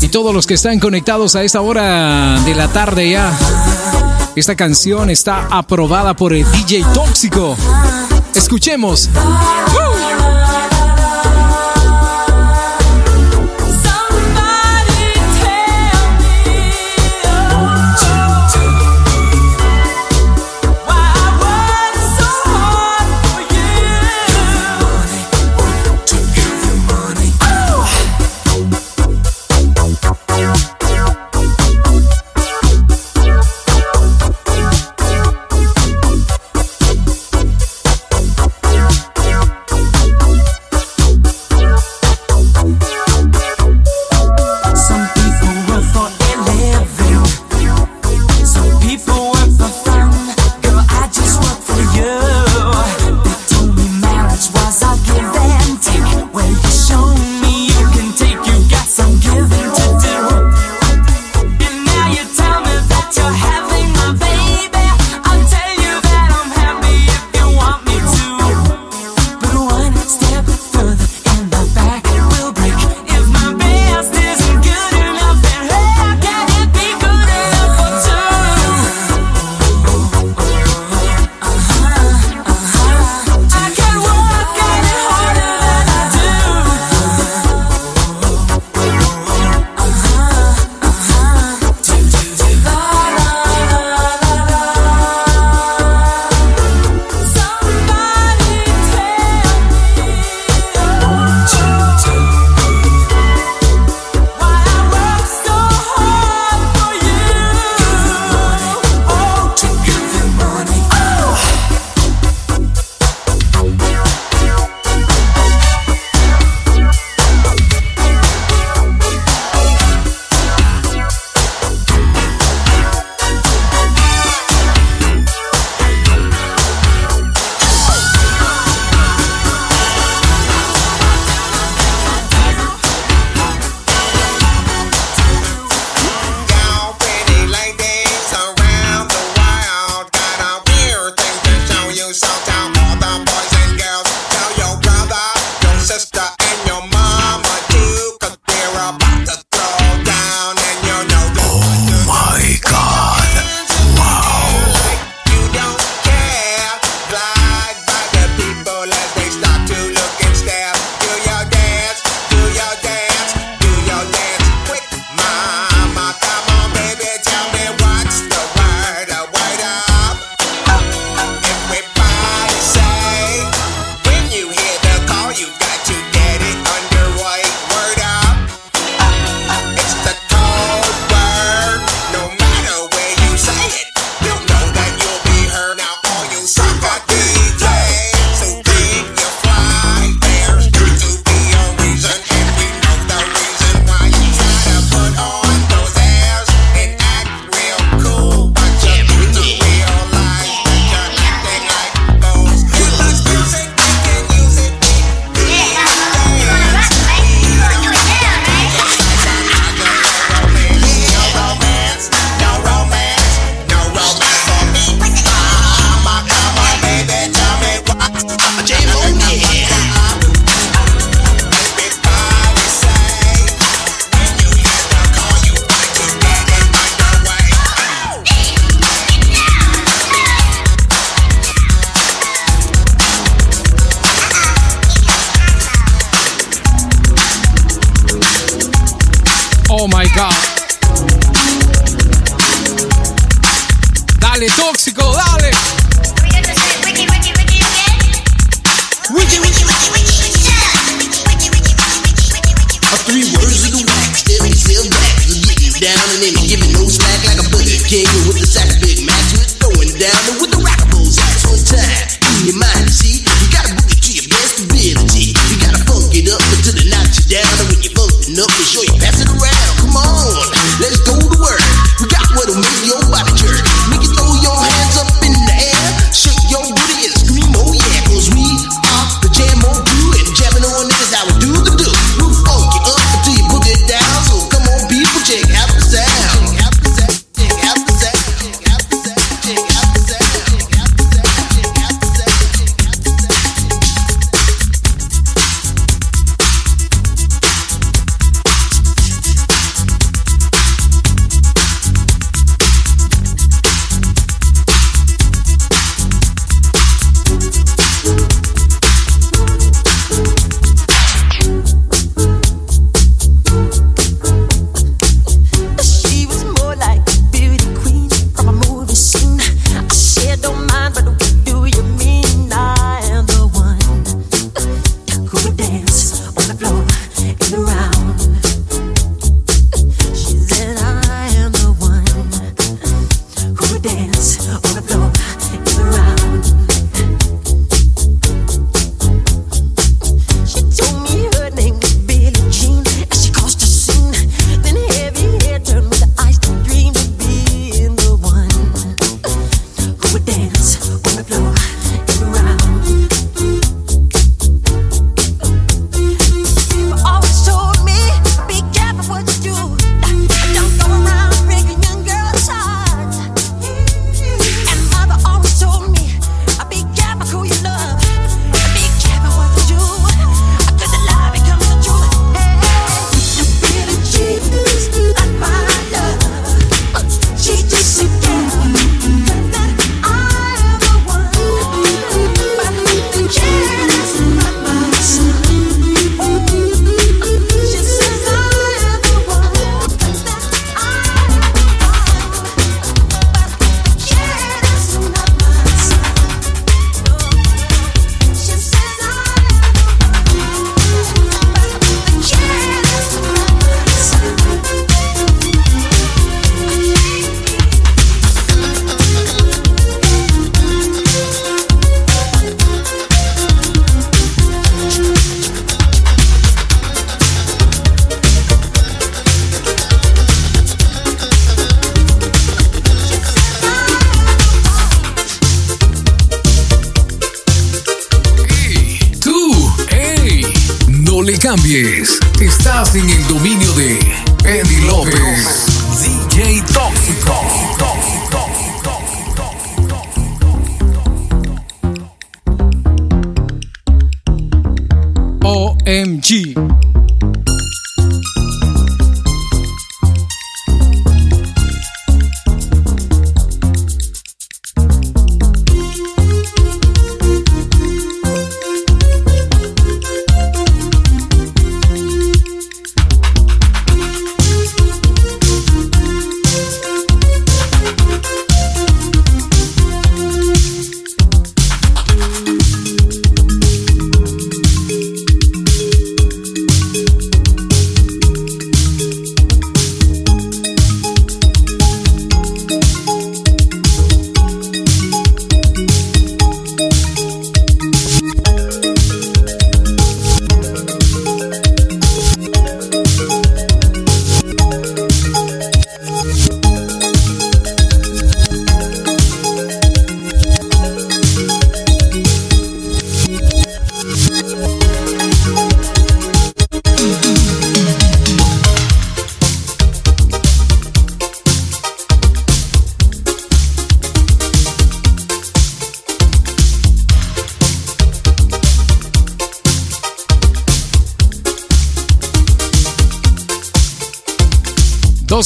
Y 0.00 0.08
todos 0.10 0.32
los 0.32 0.46
que 0.46 0.54
están 0.54 0.78
conectados 0.78 1.34
a 1.34 1.42
esta 1.42 1.60
hora 1.60 2.38
de 2.44 2.54
la 2.54 2.68
tarde 2.68 3.10
ya. 3.10 3.36
Esta 4.36 4.56
canción 4.56 5.10
está 5.10 5.46
aprobada 5.46 6.14
por 6.16 6.32
el 6.32 6.44
DJ 6.50 6.84
Tóxico. 6.92 7.56
Escuchemos. 8.34 9.08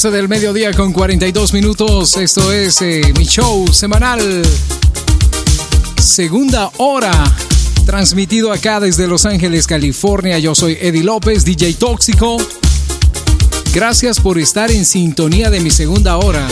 12 0.01 0.16
del 0.16 0.29
mediodía 0.29 0.73
con 0.75 0.93
42 0.93 1.53
minutos. 1.53 2.16
Esto 2.19 2.53
es 2.53 2.81
eh, 2.83 3.01
mi 3.16 3.25
show 3.25 3.66
semanal. 3.73 4.47
Segunda 6.01 6.70
hora. 6.77 7.11
Transmitido 7.85 8.53
acá 8.53 8.79
desde 8.79 9.09
Los 9.09 9.27
Ángeles, 9.27 9.66
California. 9.66 10.39
Yo 10.39 10.55
soy 10.55 10.79
Eddie 10.81 11.03
López, 11.03 11.45
DJ 11.45 11.75
Tóxico. 11.75 12.37
Gracias 13.75 14.20
por 14.20 14.39
estar 14.39 14.70
en 14.70 14.85
sintonía 14.85 15.51
de 15.51 15.59
mi 15.59 15.73
segunda 15.73 16.16
hora. 16.19 16.47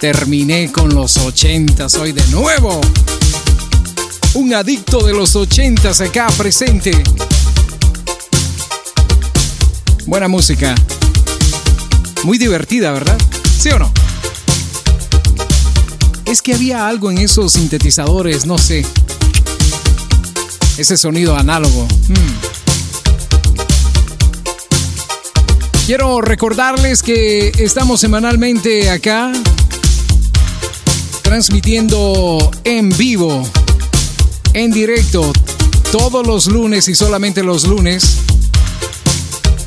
Terminé 0.00 0.70
con 0.70 0.94
los 0.94 1.16
80, 1.16 1.88
soy 1.88 2.12
de 2.12 2.24
nuevo. 2.28 2.80
Un 4.34 4.54
adicto 4.54 5.04
de 5.04 5.14
los 5.14 5.34
80 5.34 5.90
acá 6.04 6.28
presente. 6.38 6.92
Buena 10.06 10.28
música. 10.28 10.76
Muy 12.24 12.38
divertida, 12.38 12.90
¿verdad? 12.90 13.18
¿Sí 13.58 13.68
o 13.68 13.78
no? 13.78 13.92
Es 16.24 16.40
que 16.40 16.54
había 16.54 16.88
algo 16.88 17.10
en 17.10 17.18
esos 17.18 17.52
sintetizadores, 17.52 18.46
no 18.46 18.56
sé. 18.56 18.84
Ese 20.78 20.96
sonido 20.96 21.36
análogo. 21.36 21.86
Hmm. 22.08 22.54
Quiero 25.84 26.22
recordarles 26.22 27.02
que 27.02 27.52
estamos 27.58 28.00
semanalmente 28.00 28.88
acá 28.88 29.30
transmitiendo 31.20 32.50
en 32.64 32.88
vivo, 32.96 33.46
en 34.54 34.70
directo, 34.70 35.30
todos 35.92 36.26
los 36.26 36.46
lunes 36.46 36.88
y 36.88 36.94
solamente 36.94 37.42
los 37.42 37.66
lunes 37.66 38.20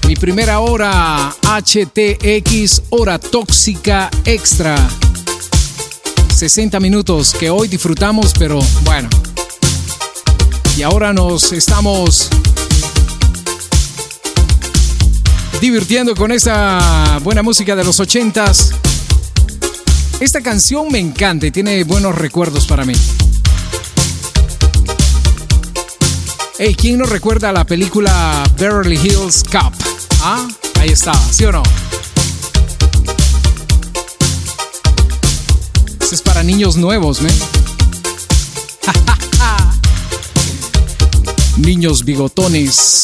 mi 0.08 0.16
primera 0.16 0.62
hora 0.62 1.36
HTX, 1.42 2.84
hora 2.92 3.20
tóxica 3.20 4.10
extra. 4.24 4.78
60 6.34 6.80
minutos 6.80 7.36
que 7.38 7.50
hoy 7.50 7.68
disfrutamos, 7.68 8.32
pero 8.40 8.58
bueno. 8.86 9.10
Y 10.78 10.84
ahora 10.84 11.12
nos 11.12 11.52
estamos 11.52 12.30
divirtiendo 15.60 16.16
con 16.16 16.32
esta 16.32 17.20
buena 17.22 17.44
música 17.44 17.76
de 17.76 17.84
los 17.84 18.00
ochentas. 18.00 18.72
Esta 20.22 20.40
canción 20.40 20.90
me 20.90 21.00
encanta 21.00 21.48
y 21.48 21.52
tiene 21.52 21.84
buenos 21.84 22.16
recuerdos 22.16 22.66
para 22.66 22.86
mí. 22.86 22.94
Hey, 26.58 26.78
¿quién 26.80 26.98
no 26.98 27.06
recuerda 27.06 27.52
la 27.52 27.66
película 27.66 28.42
Beverly 28.58 28.96
Hills 28.96 29.44
Cop? 29.44 29.97
Ah, 30.22 30.48
ahí 30.80 30.90
está, 30.90 31.14
¿sí 31.32 31.46
o 31.46 31.52
no? 31.52 31.64
Este 36.02 36.16
es 36.16 36.22
para 36.22 36.44
niños 36.44 36.78
nuevos, 36.78 37.22
¿me? 37.22 37.30
niños 41.58 42.04
bigotones. 42.04 43.04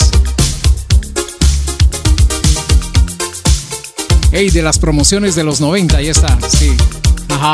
Hey, 4.32 4.50
de 4.50 4.64
las 4.64 4.80
promociones 4.80 5.36
de 5.36 5.44
los 5.44 5.62
90, 5.62 5.98
ahí 5.98 6.08
está, 6.08 6.40
sí. 6.50 6.76
Ajá. 7.30 7.54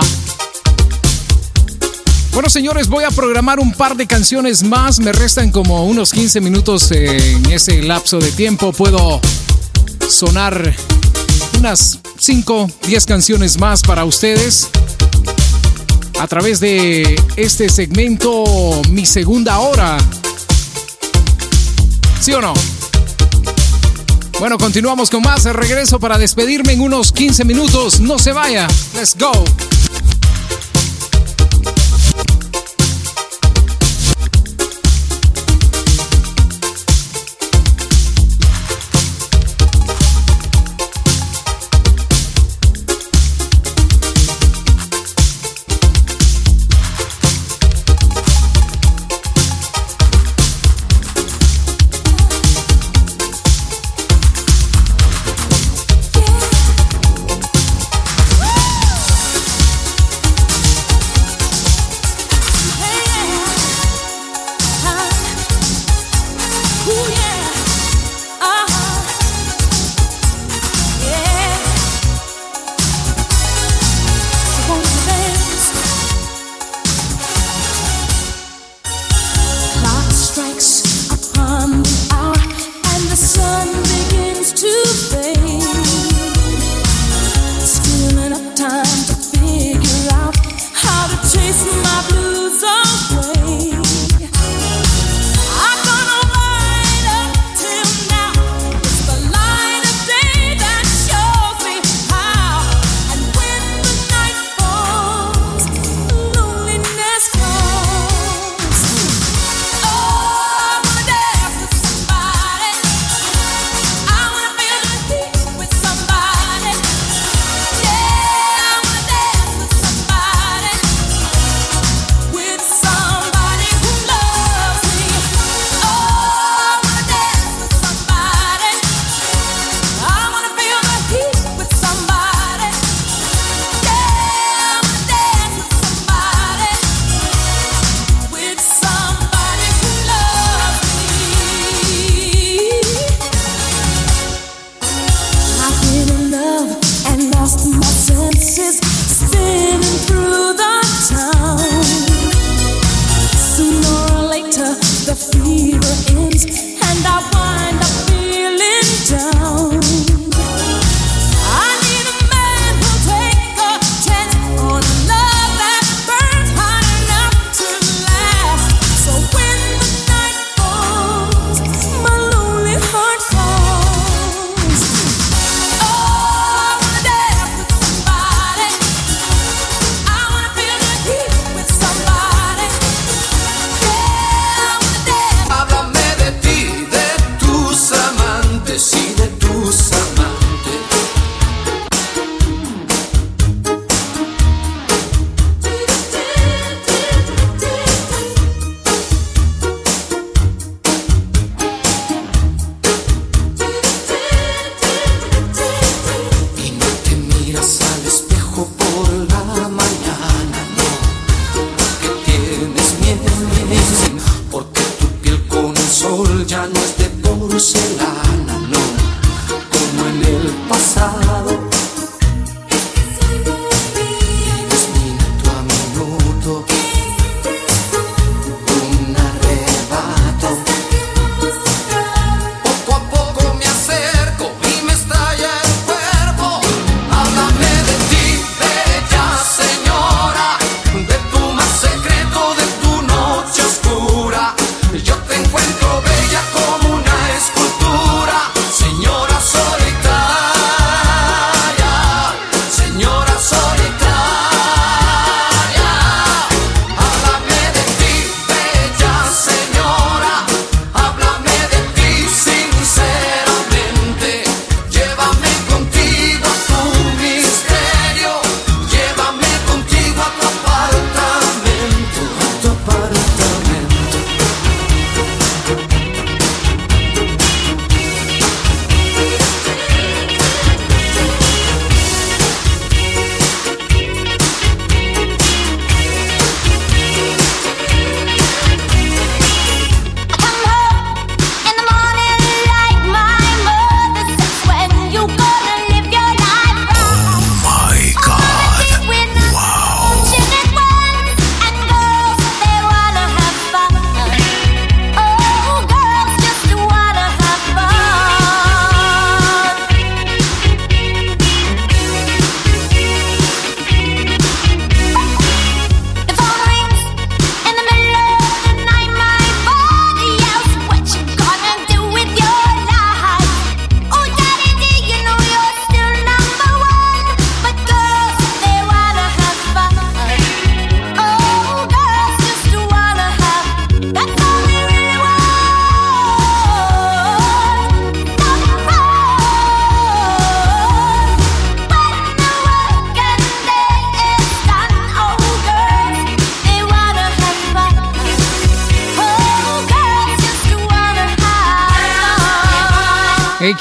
Bueno, 2.32 2.50
señores, 2.50 2.88
voy 2.88 3.04
a 3.04 3.12
programar 3.12 3.60
un 3.60 3.74
par 3.74 3.98
de 3.98 4.08
canciones 4.08 4.64
más. 4.64 5.00
Me 5.00 5.12
restan 5.12 5.52
como 5.52 5.86
unos 5.86 6.14
15 6.14 6.40
minutos 6.40 6.90
en 6.92 7.52
ese 7.52 7.82
lapso 7.82 8.20
de 8.20 8.32
tiempo. 8.32 8.72
Puedo 8.72 9.20
sonar 10.10 10.76
unas 11.58 12.00
5, 12.18 12.70
10 12.88 13.06
canciones 13.06 13.60
más 13.60 13.82
para 13.82 14.06
ustedes. 14.06 14.70
A 16.20 16.28
través 16.28 16.60
de 16.60 17.22
este 17.36 17.70
segmento, 17.70 18.82
mi 18.90 19.06
segunda 19.06 19.60
hora. 19.60 19.98
¿Sí 22.20 22.34
o 22.34 22.42
no? 22.42 22.54
Bueno, 24.40 24.58
continuamos 24.58 25.10
con 25.10 25.22
más. 25.22 25.46
Regreso 25.46 26.00
para 26.00 26.18
despedirme 26.18 26.74
en 26.74 26.82
unos 26.82 27.12
15 27.12 27.46
minutos. 27.46 28.00
No 28.00 28.20
se 28.20 28.34
vaya. 28.34 28.68
Let's 28.96 29.16
go. 29.18 29.32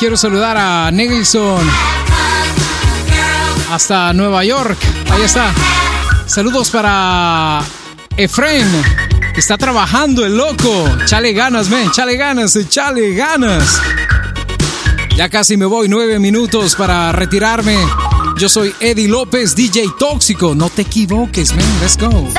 Quiero 0.08 0.16
saludar 0.16 0.56
a 0.56 0.90
Nelson 0.90 1.60
hasta 3.70 4.14
Nueva 4.14 4.42
York. 4.42 4.78
Ahí 5.10 5.20
está. 5.20 5.52
Saludos 6.24 6.70
para 6.70 7.62
Efren, 8.16 8.66
está 9.36 9.58
trabajando 9.58 10.24
el 10.24 10.34
loco. 10.34 10.88
Chale 11.04 11.34
ganas, 11.34 11.68
men. 11.68 11.90
Chale 11.90 12.16
ganas, 12.16 12.58
chale 12.70 13.12
ganas. 13.12 13.82
Ya 15.14 15.28
casi 15.28 15.58
me 15.58 15.66
voy, 15.66 15.90
nueve 15.90 16.18
minutos 16.18 16.74
para 16.74 17.12
retirarme. 17.12 17.76
Yo 18.38 18.48
soy 18.48 18.74
Eddie 18.80 19.08
López, 19.08 19.54
DJ 19.54 19.90
Tóxico. 19.98 20.54
No 20.54 20.70
te 20.70 20.82
equivoques, 20.82 21.54
man. 21.54 21.66
Let's 21.82 21.98
go. 21.98 22.32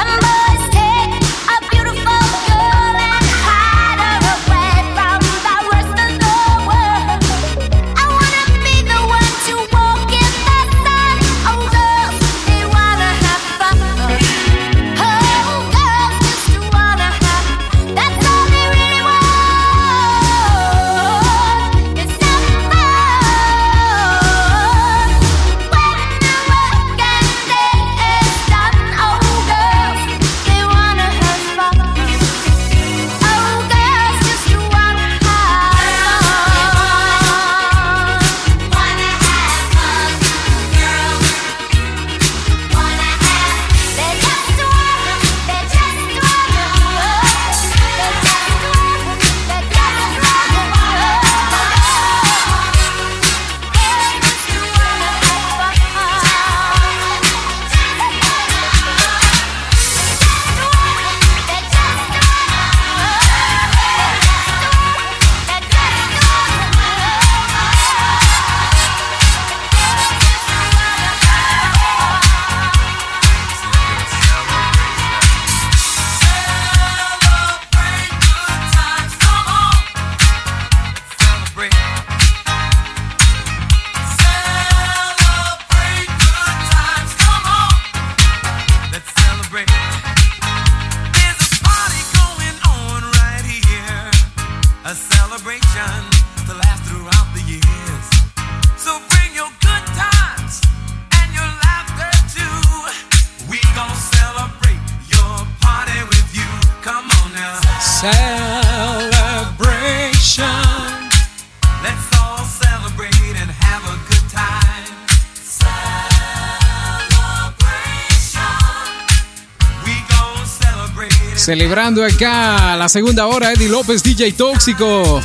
Celebrando 121.49 122.05
acá 122.05 122.75
la 122.75 122.87
segunda 122.87 123.25
hora, 123.25 123.51
Eddie 123.51 123.69
López, 123.69 124.03
DJ 124.03 124.33
Tóxico. 124.33 125.19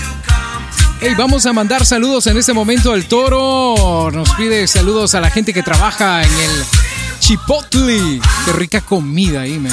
Hey, 0.98 1.12
vamos 1.18 1.44
a 1.44 1.52
mandar 1.52 1.84
saludos 1.84 2.26
en 2.28 2.38
este 2.38 2.54
momento 2.54 2.92
al 2.92 3.04
toro. 3.04 4.10
Nos 4.10 4.30
pide 4.30 4.66
saludos 4.66 5.14
a 5.14 5.20
la 5.20 5.28
gente 5.28 5.52
que 5.52 5.62
trabaja 5.62 6.22
en 6.22 6.32
el 6.32 6.64
Chipotle. 7.18 8.22
Qué 8.46 8.52
rica 8.54 8.80
comida 8.80 9.42
ahí, 9.42 9.58
man. 9.58 9.70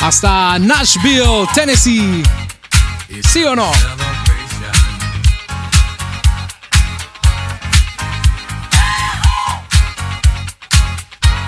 Hasta 0.00 0.58
Nashville, 0.58 1.46
Tennessee. 1.54 2.22
¿Sí 3.22 3.42
o 3.42 3.56
no? 3.56 3.72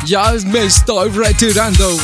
Ya 0.06 0.32
me 0.46 0.62
estoy 0.64 1.10
retirando. 1.10 1.98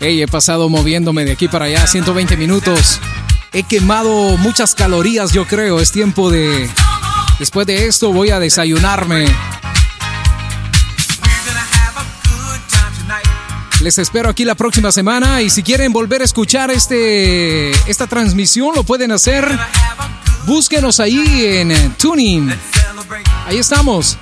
Hey, 0.00 0.22
he 0.22 0.26
pasado 0.26 0.70
moviéndome 0.70 1.26
de 1.26 1.32
aquí 1.32 1.46
para 1.46 1.66
allá 1.66 1.86
120 1.86 2.38
minutos. 2.38 2.98
He 3.52 3.64
quemado 3.64 4.38
muchas 4.38 4.74
calorías, 4.74 5.32
yo 5.32 5.46
creo. 5.46 5.78
Es 5.78 5.92
tiempo 5.92 6.30
de... 6.30 6.70
Después 7.38 7.66
de 7.66 7.86
esto 7.86 8.14
voy 8.14 8.30
a 8.30 8.40
desayunarme. 8.40 9.26
Les 13.82 13.98
espero 13.98 14.30
aquí 14.30 14.46
la 14.46 14.54
próxima 14.54 14.90
semana 14.90 15.42
y 15.42 15.50
si 15.50 15.62
quieren 15.62 15.92
volver 15.92 16.22
a 16.22 16.24
escuchar 16.24 16.70
este, 16.70 17.72
esta 17.90 18.06
transmisión 18.06 18.74
lo 18.74 18.84
pueden 18.84 19.12
hacer. 19.12 19.46
Búsquenos 20.46 20.98
ahí 20.98 21.44
en 21.44 21.72
eh, 21.72 21.90
Tuning. 21.98 22.54
Ahí 23.50 23.58
estamos. 23.58 24.16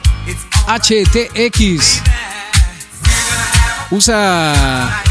HTX. 0.67 2.01
Usa 3.91 5.03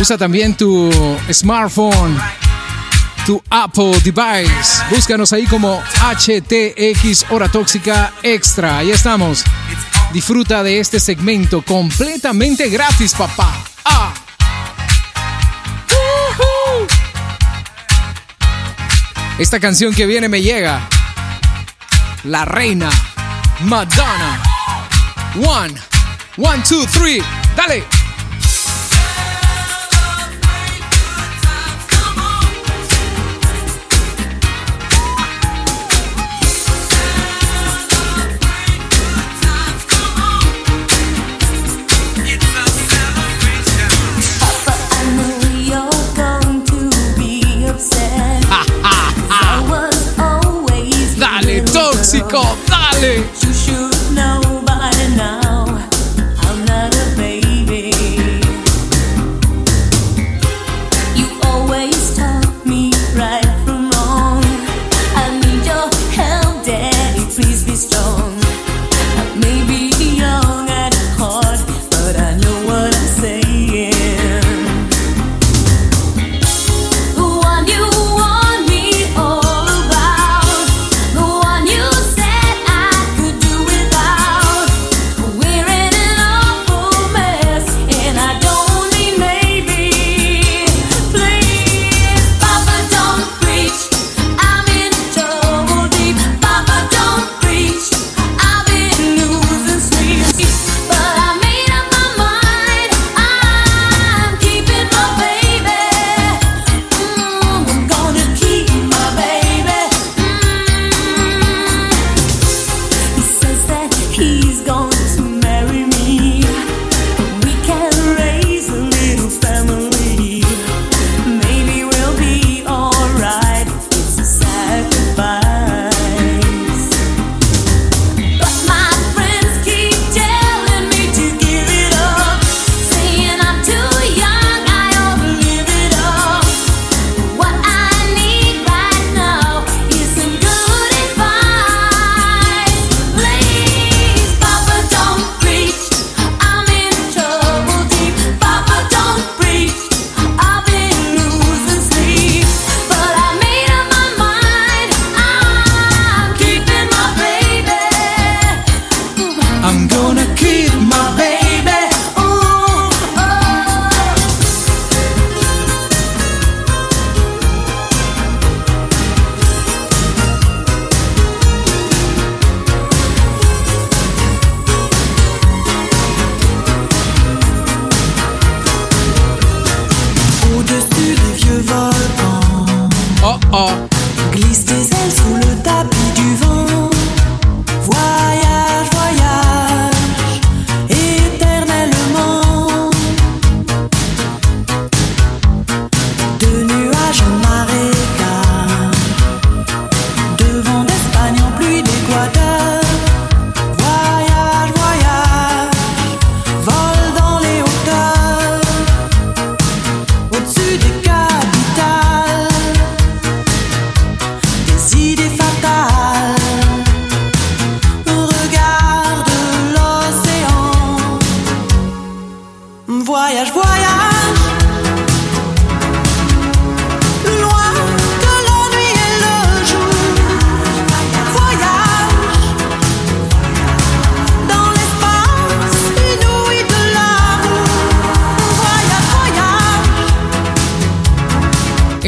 Usa 0.00 0.18
también 0.18 0.56
tu 0.56 0.90
smartphone, 1.32 2.18
tu 3.24 3.40
Apple 3.50 4.00
device. 4.02 4.82
Búscanos 4.90 5.32
ahí 5.32 5.46
como 5.46 5.80
HTX 6.00 7.26
Hora 7.30 7.48
Tóxica 7.48 8.12
Extra. 8.24 8.78
Ahí 8.78 8.90
estamos. 8.90 9.44
Disfruta 10.12 10.64
de 10.64 10.80
este 10.80 10.98
segmento 10.98 11.62
completamente 11.62 12.68
gratis, 12.68 13.14
papá. 13.14 13.64
Ah. 13.84 14.12
Esta 19.38 19.60
canción 19.60 19.94
que 19.94 20.06
viene 20.06 20.28
me 20.28 20.42
llega. 20.42 20.88
La 22.26 22.44
reina 22.44 22.90
Madonna. 23.60 24.42
One, 25.36 25.74
one, 26.36 26.62
two, 26.64 26.84
three. 26.86 27.22
Dale. 27.54 27.95
Dale. 53.00 53.35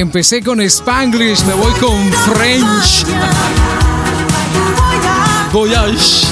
Empecé 0.08 0.42
con 0.42 0.58
Spanglish, 0.58 1.44
me 1.44 1.52
voy 1.52 1.70
con 1.72 2.10
French. 2.32 3.04
Voyage. 5.52 6.26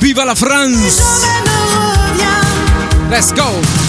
Viva 0.00 0.24
la 0.24 0.34
France. 0.34 1.02
Let's 3.10 3.34
go. 3.34 3.83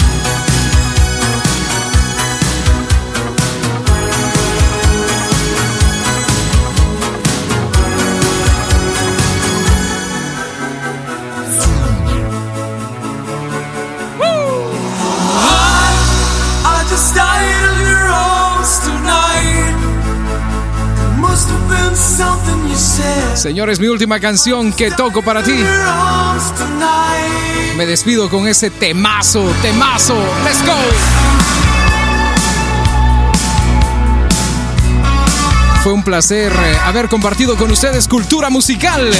Señores, 23.36 23.78
mi 23.78 23.86
última 23.88 24.18
canción 24.18 24.72
que 24.72 24.90
toco 24.90 25.20
para 25.20 25.42
ti. 25.42 25.52
Me 27.76 27.84
despido 27.84 28.30
con 28.30 28.48
ese 28.48 28.70
temazo, 28.70 29.44
temazo. 29.60 30.16
Let's 30.42 30.64
go. 30.64 30.72
Fue 35.82 35.92
un 35.92 36.02
placer 36.02 36.50
eh, 36.50 36.76
haber 36.86 37.08
compartido 37.08 37.56
con 37.56 37.70
ustedes 37.70 38.08
cultura 38.08 38.48
musical. 38.48 39.10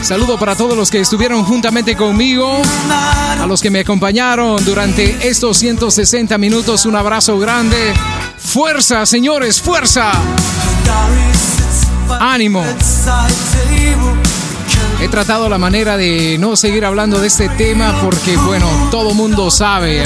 Saludo 0.00 0.38
para 0.38 0.56
todos 0.56 0.74
los 0.74 0.90
que 0.90 1.00
estuvieron 1.00 1.44
juntamente 1.44 1.94
conmigo, 1.96 2.62
a 2.88 3.46
los 3.46 3.60
que 3.60 3.68
me 3.68 3.80
acompañaron 3.80 4.64
durante 4.64 5.28
estos 5.28 5.58
160 5.58 6.38
minutos. 6.38 6.86
Un 6.86 6.96
abrazo 6.96 7.38
grande. 7.38 7.92
Fuerza, 8.48 9.04
señores, 9.04 9.60
fuerza. 9.60 10.10
Ánimo. 12.18 12.64
He 15.02 15.08
tratado 15.08 15.50
la 15.50 15.58
manera 15.58 15.98
de 15.98 16.38
no 16.38 16.56
seguir 16.56 16.86
hablando 16.86 17.20
de 17.20 17.26
este 17.26 17.50
tema 17.50 18.00
porque, 18.02 18.38
bueno, 18.38 18.66
todo 18.90 19.12
mundo 19.12 19.50
sabe. 19.50 20.02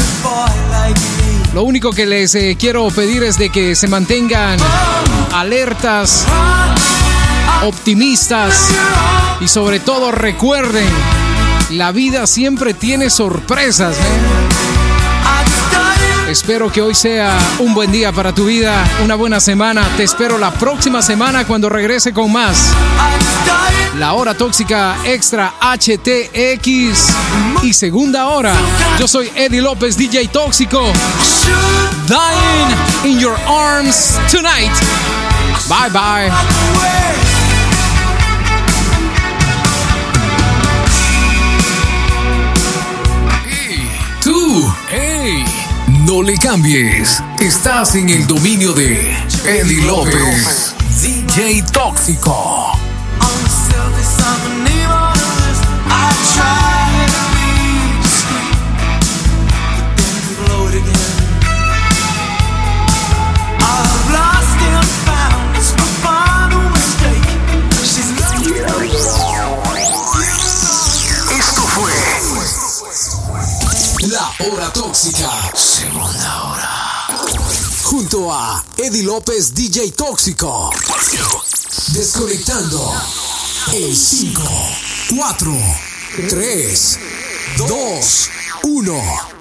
Lo 1.54 1.62
único 1.62 1.92
que 1.92 2.04
les 2.04 2.34
eh, 2.34 2.56
quiero 2.58 2.88
pedir 2.88 3.22
es 3.22 3.38
de 3.38 3.48
que 3.50 3.76
se 3.76 3.86
mantengan 3.86 4.58
alertas, 5.32 6.26
optimistas 7.62 8.70
y 9.40 9.46
sobre 9.46 9.78
todo 9.78 10.10
recuerden, 10.10 10.88
la 11.70 11.92
vida 11.92 12.26
siempre 12.26 12.74
tiene 12.74 13.08
sorpresas. 13.08 13.96
¿eh? 13.96 14.41
Espero 16.32 16.72
que 16.72 16.80
hoy 16.80 16.94
sea 16.94 17.38
un 17.58 17.74
buen 17.74 17.92
día 17.92 18.10
para 18.10 18.34
tu 18.34 18.46
vida, 18.46 18.82
una 19.04 19.16
buena 19.16 19.38
semana. 19.38 19.86
Te 19.98 20.04
espero 20.04 20.38
la 20.38 20.50
próxima 20.50 21.02
semana 21.02 21.46
cuando 21.46 21.68
regrese 21.68 22.14
con 22.14 22.32
más. 22.32 22.72
La 23.98 24.14
hora 24.14 24.32
tóxica 24.32 24.96
extra 25.04 25.52
HTX 25.60 27.12
y 27.62 27.74
segunda 27.74 28.28
hora. 28.28 28.54
Yo 28.98 29.06
soy 29.06 29.30
Eddie 29.36 29.60
López, 29.60 29.94
DJ 29.94 30.28
Tóxico. 30.28 30.90
Dying 32.08 33.12
in 33.12 33.20
your 33.20 33.36
arms 33.46 34.18
tonight. 34.30 34.72
Bye 35.68 35.90
bye. 35.90 37.41
No 46.12 46.22
le 46.22 46.36
cambies. 46.36 47.22
Estás 47.40 47.94
en 47.94 48.10
el 48.10 48.26
dominio 48.26 48.74
de 48.74 49.16
Eddie 49.46 49.82
López, 49.86 50.74
DJ 51.00 51.62
Tóxico. 51.72 52.81
Eddie 78.76 79.02
López 79.02 79.54
DJ 79.54 79.92
Tóxico. 79.92 80.70
Desconectando 81.88 82.92
en 83.72 83.94
5, 83.94 84.42
4, 85.16 85.52
3, 86.28 86.98
2, 87.58 88.30
1. 88.64 89.32